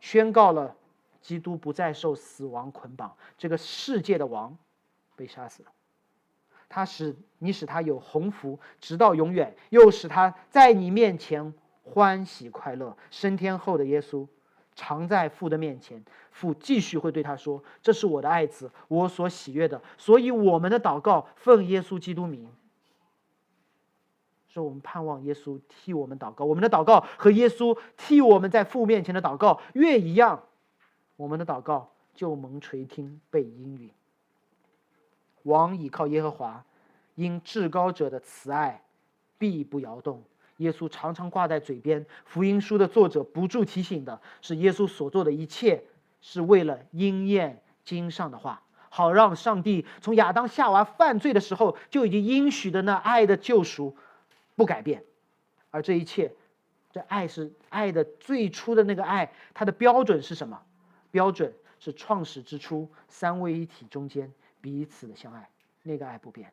[0.00, 0.74] 宣告了
[1.20, 4.56] 基督不再受死亡捆绑，这个世界的王
[5.14, 5.68] 被杀死了。
[6.68, 12.96] 他使你使他有鸿福，直到永远；又使他在你面前欢喜快乐。
[13.10, 14.26] 升天后的耶稣，
[14.74, 22.50] 常在父的面前，父继续会对他说：“这是我的爱子，我所喜悦的。”所以我们的祷告奉耶稣基督名，
[24.48, 26.44] 说我们盼望耶稣替我们祷告。
[26.44, 30.44] 我们的祷告和耶稣替我们在父面前的祷告越一样，
[31.16, 33.90] 我们的祷告就蒙垂听，被应允。
[35.48, 36.64] 王倚靠耶和华，
[37.14, 38.82] 因至高者的慈爱，
[39.38, 40.22] 必不摇动。
[40.58, 42.04] 耶稣常常挂在嘴边。
[42.24, 45.82] 福音书的作者不住提醒的是，耶稣所做的一切
[46.20, 53.96] 是为了应验经上的话，好让上帝从亚当夏娃犯罪的时候就已经应许的那爱的救赎
[54.56, 55.04] 不改变。
[55.70, 56.32] 而这一切，
[56.90, 60.60] 这爱是爱的最初的那个爱，它的标准是什么？
[61.10, 64.32] 标准是创始之初三位一体中间。
[64.60, 65.48] 彼此的相爱，
[65.82, 66.52] 那个爱不变，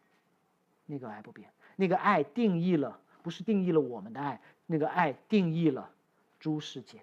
[0.85, 5.91] 那个爱不变，那个爱定义了，不是定义了我们的爱，那个爱定义了
[6.39, 7.01] 诸世界，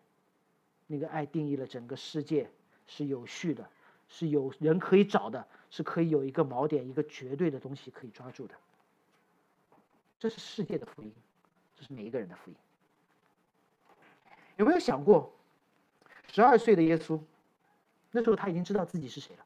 [0.86, 2.50] 那个爱定义了整个世界
[2.86, 3.68] 是有序的，
[4.08, 8.54] 是有人可以找的，是可以有一个锚点，一个绝对的东西可以抓住的。
[10.18, 11.12] 这是世界的福音，
[11.76, 12.56] 这是每一个人的福音。
[14.56, 15.34] 有没有想过，
[16.30, 17.18] 十二岁的耶稣，
[18.12, 19.44] 那时候他已经知道自己是谁了？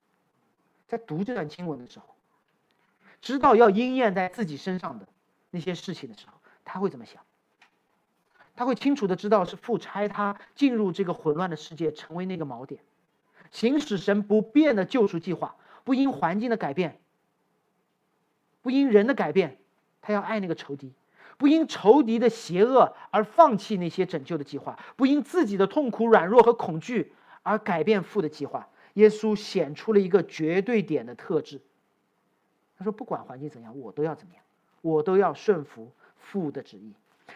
[0.87, 2.15] 在读这段经文的时候，
[3.21, 5.07] 知道要应验在自己身上的
[5.51, 6.35] 那些事情的时候，
[6.65, 7.23] 他会怎么想？
[8.55, 12.81] 他会清楚的知道是父差他进入这个混乱的世界，成为那个锚点，
[13.51, 16.99] 行使神不变的救赎计划，不因环境的改变，
[18.63, 19.59] 不因人的改变，
[20.01, 20.95] 他要爱那个仇敌，
[21.37, 27.13] 不因仇敌的邪恶而放弃那些拯救的计划，不因自己的痛苦、软弱和恐惧
[27.43, 28.69] 而改变父的计划。
[28.97, 31.61] 耶稣显出了一个绝对点的特质。
[32.79, 34.43] 他说：“不管环境怎样，我都要怎么样，
[34.83, 36.93] 我都要顺服父的旨意。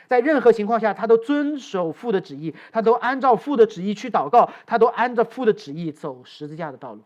[0.07, 7.03] 在任何情况下，他都遵守父的旨意，他都按照父的旨意去祷告，他都按照父的旨意走十字架的道路。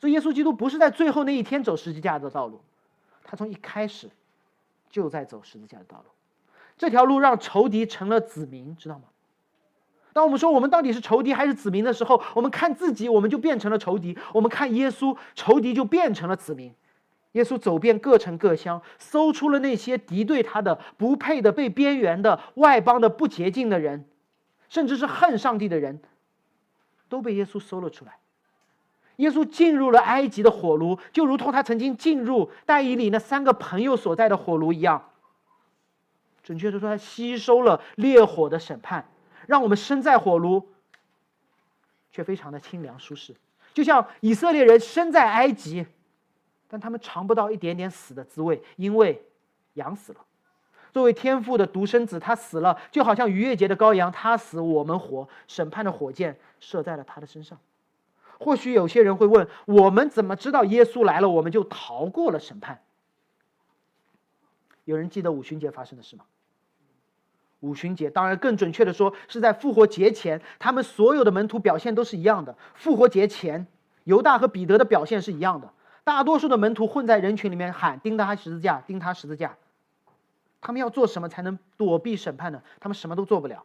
[0.00, 2.60] 所以，耶稣基督不是在最后那一天走十字架的道路，
[3.24, 4.10] 他从一开始
[4.90, 6.04] 就在走十字架的道路。
[6.76, 9.04] 这条路让仇敌成了子民，知道吗？”
[10.16, 16.72] 当我们说我们到底是仇敌还是子民的时候，我们看自己，我们就变成了仇敌；我们看耶稣，仇敌就变成了子民。
[17.32, 24.06] 耶稣走遍各城各乡，搜出了那些敌对他的、不配的、被边缘的、外邦的、不洁净的人，
[24.70, 26.00] 甚至是恨上帝的人，
[27.10, 28.12] 都被耶稣搜了出来。
[29.16, 35.10] 耶稣进入了埃及的火炉，就如同他曾经进入戴以里那三个朋友所在的火炉一样。
[36.42, 39.06] 准确的说，他吸收了烈火的审判。
[39.46, 40.68] 让我们身在火炉，
[42.10, 43.34] 却非常的清凉舒适，
[43.72, 45.86] 就像以色列人身在埃及，
[46.68, 49.22] 但他们尝不到一点点死的滋味，因为
[49.74, 50.20] 羊死了。
[50.92, 57.58] 作为天父的独生子，他死了，就好像逾越节的羔羊，他死我们活，审判的火箭射在了他的身上。
[58.38, 62.82] 或许有些人会问：我们怎么知道耶稣来了，我们就逃过了审判？
[64.84, 66.24] 有人记得五旬节发生的事吗？
[67.66, 72.56] 五旬节，当然更准确的说，是在复活节前，他们所有的门徒表现都是一样的。
[72.74, 73.66] 复活节前，
[74.04, 75.72] 犹大和彼得的表现是一样的。
[76.04, 79.56] 大多数的门徒混在人群里面喊：“钉他十字架，钉他十字架。”
[80.62, 82.62] 他们要做什么才能躲避审判呢？
[82.78, 83.64] 他们什么都做不了。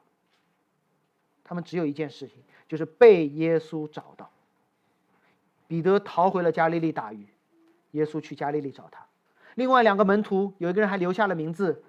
[1.43, 2.37] 他们只有一件事情，
[2.67, 4.29] 就是被耶稣找到。
[5.67, 7.27] 彼得逃回了加利利打鱼，
[7.91, 9.05] 耶稣去加利利找他。
[9.55, 11.83] 另外两个门徒有一个人还留下了名字，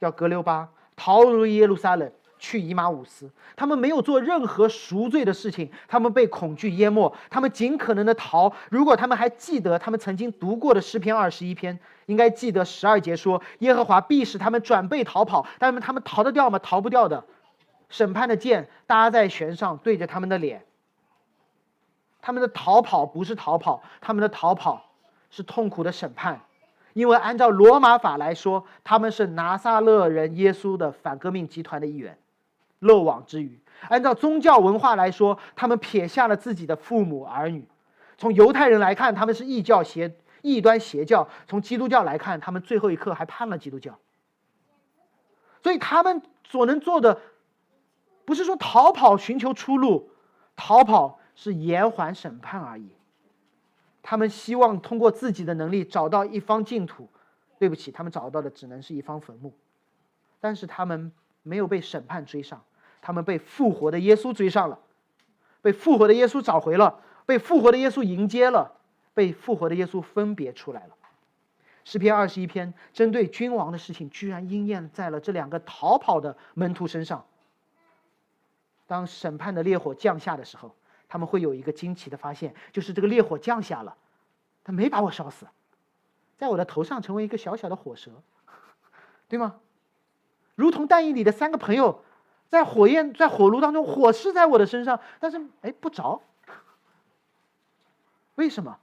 [0.00, 0.68] 叫格留巴，
[0.98, 2.12] 逃入耶路撒冷。
[2.40, 8.52] 去以马五斯，他们没有做任何赎罪的事情，他们被恐惧淹没，他们尽可能的逃。
[8.70, 11.76] 如果他们还记得他们曾经读过的诗篇二十一篇，
[12.06, 16.60] 应该记得十二节说耶和华必使他们转背逃跑，但是他们逃得掉吗？
[16.60, 17.24] 逃不掉的。
[17.88, 20.64] 审判的剑搭在弦上，对着他们的脸。
[22.22, 24.92] 他们的逃跑不是逃跑，他们的逃跑
[25.28, 26.40] 是痛苦的审判。
[26.92, 32.18] 因为按照罗马法来说，他们是拿撒勒人耶稣的反革命集团的一员。
[32.80, 33.58] 漏网之鱼。
[33.88, 37.64] 按照宗教文化来说，他们撇下了自己的父母儿女。
[38.16, 43.98] 从犹太人来看，他们是异教邪异端邪教；从基督教来看，他们最后一刻还叛了基督教。
[45.62, 47.20] 所以他们所能做的，
[48.24, 50.10] 不是说逃跑寻求出路，
[50.54, 52.90] 逃跑是延缓审判而已。
[54.02, 57.08] 他们希望通过自己的能力找到一方净土。
[57.58, 59.52] 对不起，他们找到的只能是一方坟墓。
[60.38, 61.10] 但是他们
[61.42, 62.62] 没有被审判追上。
[63.00, 64.78] 他们被复活的耶稣追上了，
[65.62, 68.72] 被复活的耶稣找回了，被复活的耶稣迎接了，
[69.14, 70.94] 被复活的耶稣分别出来了。
[71.84, 77.24] 诗篇二十一篇针对君王的事情，居然应验在了这两个逃跑的门徒身上。
[78.86, 80.74] 当审判的烈火降下的时候，
[81.08, 83.96] 他们会有一个惊奇的发现，就是这个烈火降下了，
[84.62, 85.46] 他没把我烧死，
[86.36, 88.10] 在我的头上成为一个小小的火蛇，
[89.28, 89.56] 对吗？
[90.54, 92.04] 如同弹翼里的三个朋友。
[92.50, 96.22] 在火焰在火炉当中，火是在我的身上，但是哎不着。
[98.36, 98.78] 为什么？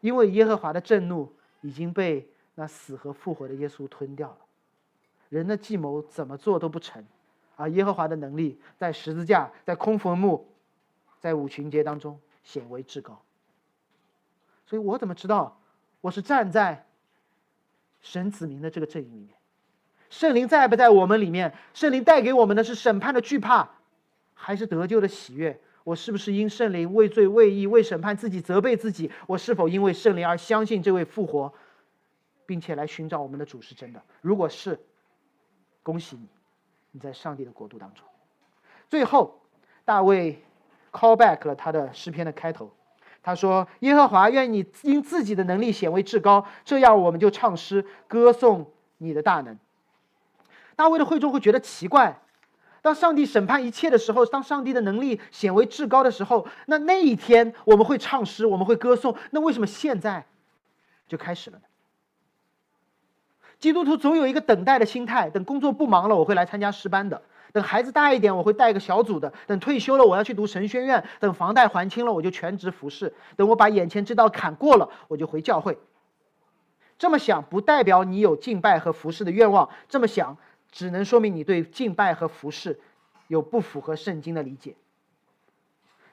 [0.00, 1.32] 因为耶和华的震怒
[1.62, 4.36] 已经被那死和复活的耶稣吞掉了。
[5.30, 7.02] 人的计谋怎么做都不成，
[7.56, 10.46] 而耶和华的能力在十字架、在空坟墓、
[11.22, 13.22] 在五旬节当中显为至高。
[14.66, 15.60] 所以我怎么知道
[16.00, 16.84] 我是站在
[18.00, 19.36] 神子民的这个阵营里面？
[20.10, 21.54] 圣灵在不在我们里面？
[21.74, 23.70] 圣灵带给我们的是审判的惧怕，
[24.34, 25.60] 还是得救的喜悦？
[25.84, 29.12] 我是不是因圣灵为罪、为义、为审判自己责备自己？
[29.28, 31.54] 我是否因为圣灵而相信这位复活，
[32.46, 34.02] 并且来寻找我们的主是真的？
[34.20, 34.80] 如果是，
[35.84, 36.28] 恭喜你，
[36.90, 38.04] 你在上帝的国度当中。
[38.88, 39.40] 最后，
[39.84, 40.42] 大卫
[40.92, 42.70] call back 了他的诗篇的开头，
[43.22, 49.58] 他说：“耶和华愿你因自己的能力显为至高，这样我们就唱诗歌颂你的大能。”
[50.76, 52.20] 大卫的会众会觉得奇怪，
[52.80, 60.26] 当上帝审判一切的时候，当上帝的能力显为至高的时候，那那一天我们会唱诗，我们会歌颂，那为什么现在
[61.06, 61.64] 就开始了呢？
[63.60, 67.22] 基督徒总有一个等待的心态，等工作不忙了，我会来参加诗班的；
[67.52, 75.78] 等孩子大一点，我会带一个小组的；等退休了，我要去读神学院；等房贷还清了，我就全职服侍；等我把眼前这道坎过了，我就回教会。
[76.98, 80.36] 这么想不代表你有敬拜和服侍的愿望，这么想。
[80.70, 82.80] 只能说明你对敬拜和服侍
[83.28, 84.74] 有不符合圣经的理解。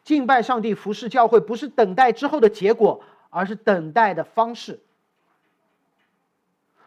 [0.04, 4.82] 敬拜上帝、服侍教会，不是等待之后的结果，而是等待的方式。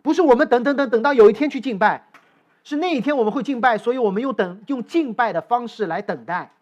[0.02, 2.08] 不是我们等等等等到有一天去敬拜，
[2.64, 6.52] 是那一天我们会敬拜，所以我们用等用敬拜的方式来等待。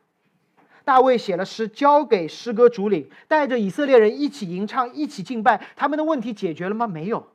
[0.85, 5.65] 大卫写了诗，交给诗歌主领，带着以色列人一起吟唱，一起敬拜。
[5.77, 6.87] 他们的问题解决了吗？
[6.87, 7.29] 没有。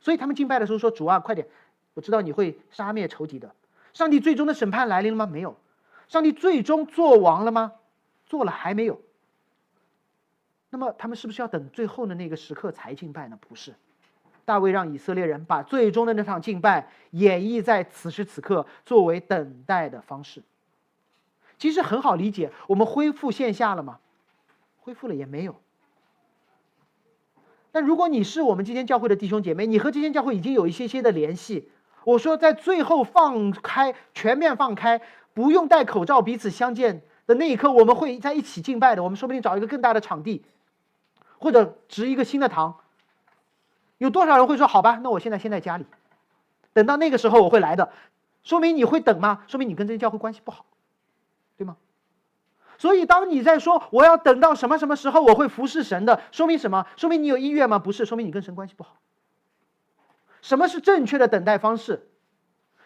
[0.00, 1.46] 所以他们敬拜的时候说：“主啊，快点。”
[1.94, 3.54] 我知道你会杀灭仇敌的，
[3.92, 5.26] 上帝最终的审判来临了吗？
[5.30, 5.56] 没有，
[6.08, 7.72] 上帝最终做王了吗？
[8.26, 9.00] 做了还没有。
[10.70, 13.38] 那么他们是不是要等最后的那个时刻才敬拜呢？
[13.40, 13.74] 不是，
[14.44, 20.42] 大卫让以色列人把最终的那场敬拜演绎在此时此刻，作为等待的方式。
[21.58, 23.98] 其实很好理解，我们恢复线下了吗？
[24.80, 25.56] 恢复了也没有。
[27.72, 31.70] 但如果你是我们今天教会的弟兄姐妹，你和今天教会已经有一些些的联系。
[32.04, 35.00] 我说，在最后放开、全面放开，
[35.32, 39.02] 不用戴口罩、彼此相见的那一刻，我们会在一起敬拜的。
[39.02, 40.44] 我们说不定找一个更大的场地，
[41.38, 42.76] 或者植一个新的堂。
[44.04, 45.86] 有多少人会说：“好吧，那我现在先在家里，
[46.74, 47.90] 等到那个时候我会来的。”
[48.44, 49.42] 说明你会等吗？
[49.46, 50.66] 说明你跟这些教会关系不好，
[51.56, 51.76] 对吗？
[52.76, 56.84] 所以，当你在说我要等到什么什么时候我会服侍神的，说明什么？
[56.96, 57.78] 说明你有意愿吗？
[57.78, 58.96] 不是，说明你跟神关系不好。
[60.42, 62.06] 什么是正确的等待方式？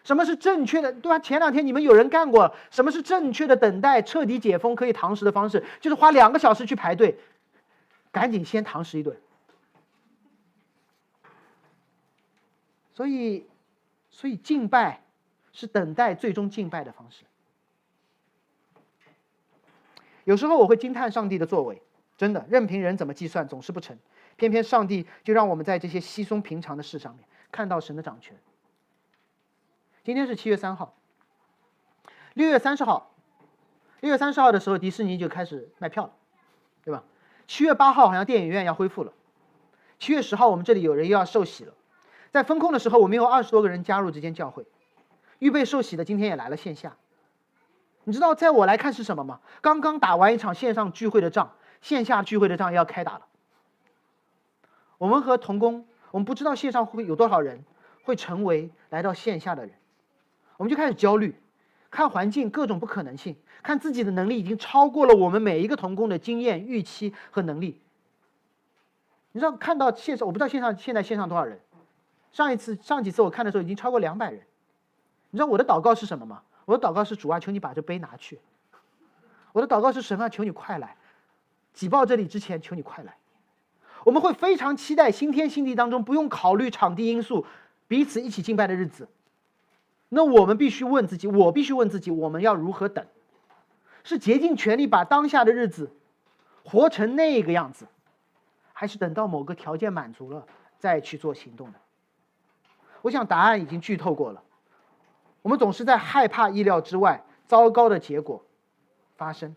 [0.05, 0.93] 什么是正确的？
[0.93, 1.19] 对吧？
[1.19, 2.55] 前两天你们有人干过。
[2.71, 5.65] 什么是正确的等待彻底解封可以堂食的方式？
[5.81, 7.19] 就是花两个小时去排队，
[8.13, 9.17] 赶紧先堂食一顿。
[12.99, 13.47] 所以，
[14.09, 14.99] 所以敬拜
[15.53, 17.23] 是等待最终敬拜的方式。
[20.25, 21.81] 有时候我会惊叹上帝的作为，
[22.17, 23.97] 真的，任凭人怎么计算，总是不成。
[24.35, 27.23] 偏偏上帝就让我们在这些稀松平常的事上面
[27.53, 28.35] 看到神的掌权。
[30.03, 30.93] 今天是七月三号，
[32.33, 33.13] 六月三十号，
[34.01, 36.11] 六月三十号的时候，迪士尼就开始卖票了，
[36.83, 37.05] 对吧？
[37.47, 39.13] 七月八号好像电影院要恢复了，
[39.99, 41.73] 七月十号我们这里有人又要受洗了。
[42.31, 44.65] 在封控的时候，我们有二十多个人加入这间教会，
[45.39, 46.95] 预备受洗的今天也来了线下。
[48.03, 49.39] 你知道在我来看是什么吗？
[49.61, 51.51] 刚刚打完一场线上聚会的仗，
[51.81, 53.25] 线下聚会的仗要开打了。
[54.97, 57.63] 我们和同工，我们不知道线上会有多少人
[58.03, 59.73] 会成为来到线下的人，
[60.57, 61.35] 我们就开始焦虑，
[61.89, 67.79] 看环境各种不可能性，看自己的能力已经超过了我们每一个同工的经验、预期和能力。
[69.31, 71.59] 你知道看到线上，我不知道线上现在线上多少人，
[72.31, 74.41] 上一次上几次我看的时候已经超过两百人。
[75.31, 76.43] 你知道我的祷告是什么吗？
[76.65, 78.39] 我的祷告是主啊，求你把这杯拿去。
[79.51, 80.95] 我的祷告是神啊，求你快来，
[81.73, 83.15] 挤爆这里之前，求你快来。
[84.05, 87.45] 我们会非常期待新天新地当中不用考虑场地因素，
[87.87, 89.07] 彼此一起敬拜的日子。
[90.09, 93.05] 那我们必须问自己，我必须问自己，我们要如何等？
[94.03, 95.91] 是竭尽全力把当下的日子
[96.63, 97.87] 活成那个样子，
[98.73, 101.75] 还是等到某个条件满足了再去做行动呢？
[103.01, 104.43] 我想答案已经剧透过了。
[105.41, 108.43] 我们总是在害怕意料之外、糟糕的结果
[109.15, 109.55] 发生。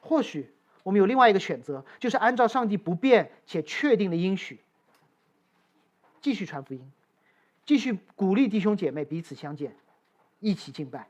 [0.00, 0.52] 或许
[0.82, 4.60] 我们有另外一个选择，就是按照上帝不变且确定的应许，
[6.20, 6.90] 继续传福音，
[7.66, 9.74] 继续鼓励弟兄姐妹彼此相见，
[10.40, 11.08] 一起敬拜。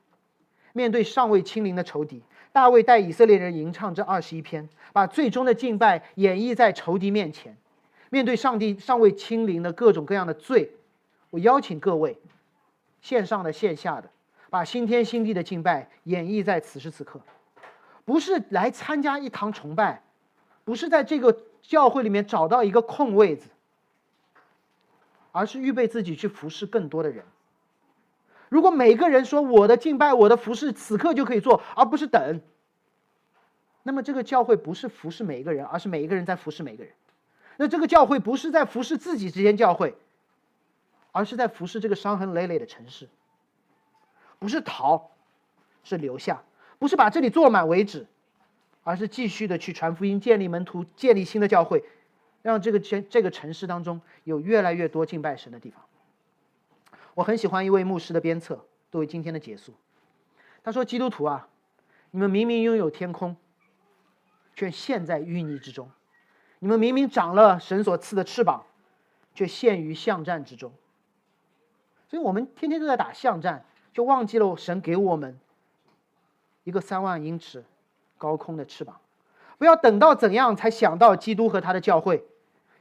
[0.73, 7.57] 面对尚未亲临的仇敌，大卫带以色列人吟唱这二十一篇，把最终的敬拜演绎在仇敌面前。
[8.11, 10.73] 面对上帝尚未亲临的各种各样的罪，
[11.35, 12.16] 我邀请各位。
[13.01, 14.09] 线上的、线下的，
[14.49, 17.20] 把新天新地的敬拜演绎在此时此刻，
[18.07, 20.03] 不是来参加一堂崇拜，
[20.64, 23.51] 不是在这个教会里面找到一个空位子，
[25.32, 27.26] 而是预备自己去服侍更多的人。
[28.49, 32.41] 如果每个人说我的敬拜、我的服侍此刻就可以做，而不是等，
[33.82, 36.95] 那么这个教会不是服侍每一个人，而是每一个人在服侍每一个人。
[37.59, 39.95] 那这个教会不是在服侍自己之间教会。
[41.15, 43.09] 而是在服侍这个伤痕累累的城市，
[44.41, 45.12] 不是逃，
[45.85, 46.43] 是留下；
[46.81, 48.09] 不是把这里坐满为止，
[48.83, 51.85] 而是继续的去传福音、建立门徒、建立新的教会，
[52.43, 55.81] 让这个城这个城市当中有越来越多敬拜神的地方。
[57.15, 59.73] 我很喜欢一位牧师的鞭策，作为今天的结束。
[60.65, 61.49] 他说：“基督徒啊，
[62.11, 63.37] 你们明明拥有天空，
[64.57, 65.87] 却陷在淤泥之中；
[66.59, 68.65] 你们明明长了神所赐的翅膀，
[69.33, 70.73] 却陷于巷战之中。”
[72.09, 75.39] 所以我们天天都在打巷战，就忘记了神给我们
[76.65, 77.65] 一个三万英尺
[78.19, 79.01] 高空的翅膀。
[79.59, 82.25] 不要等到怎样才想到基督和他的教会，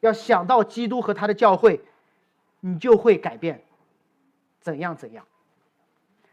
[0.01, 1.81] 要想到基督和他的教会，
[2.59, 3.63] 你就会改变。
[4.59, 5.25] 怎样怎样？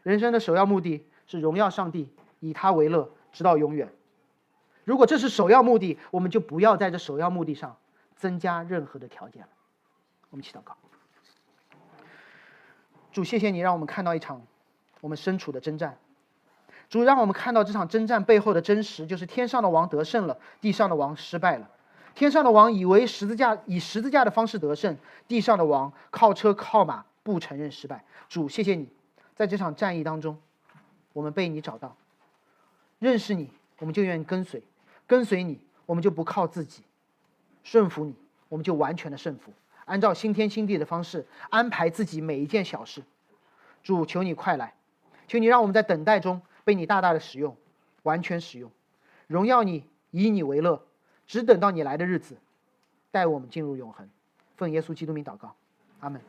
[0.03, 3.93] 人生的首要目的是荣耀上帝，以他为乐，直到永远。
[4.83, 7.77] 如果这是首要目的，我们就不要在这首要目的上
[8.15, 9.49] 增加任何的条件了。
[10.31, 10.75] 我们祈祷告。
[13.11, 14.41] 主，谢谢你让我们看到一场
[15.01, 15.97] 我们身处的征战。
[16.89, 21.69] 主，让我们看到这场征战背后的真实，就是天上的王得胜了，地上的王失败了。
[22.13, 24.97] 天上的王以为十字架以十字架的方式得胜，
[25.27, 28.03] 地上的王靠车靠马不承认失败。
[28.27, 28.89] 主，谢谢你，
[29.35, 30.37] 在这场战役当中，
[31.13, 31.95] 我们被你找到，
[32.99, 33.49] 认识你，
[33.79, 34.59] 我们就愿意跟随；
[35.07, 36.81] 跟随你，我们就不靠自己；
[37.63, 38.13] 顺服你，
[38.49, 39.53] 我们就完全的顺服。
[39.85, 43.03] 按照新天新地的方式安排自己每一件小事，
[43.83, 44.73] 主求你快来，
[45.27, 47.55] 求你让我们在等待中被你大大的使用，
[48.01, 48.71] 完全使用，
[49.27, 50.83] 荣耀你，以你为乐，
[51.27, 52.37] 只等到你来的日子，
[53.11, 54.09] 带我们进入永恒。
[54.57, 55.55] 奉耶稣基督名祷告，
[55.99, 56.19] 阿门。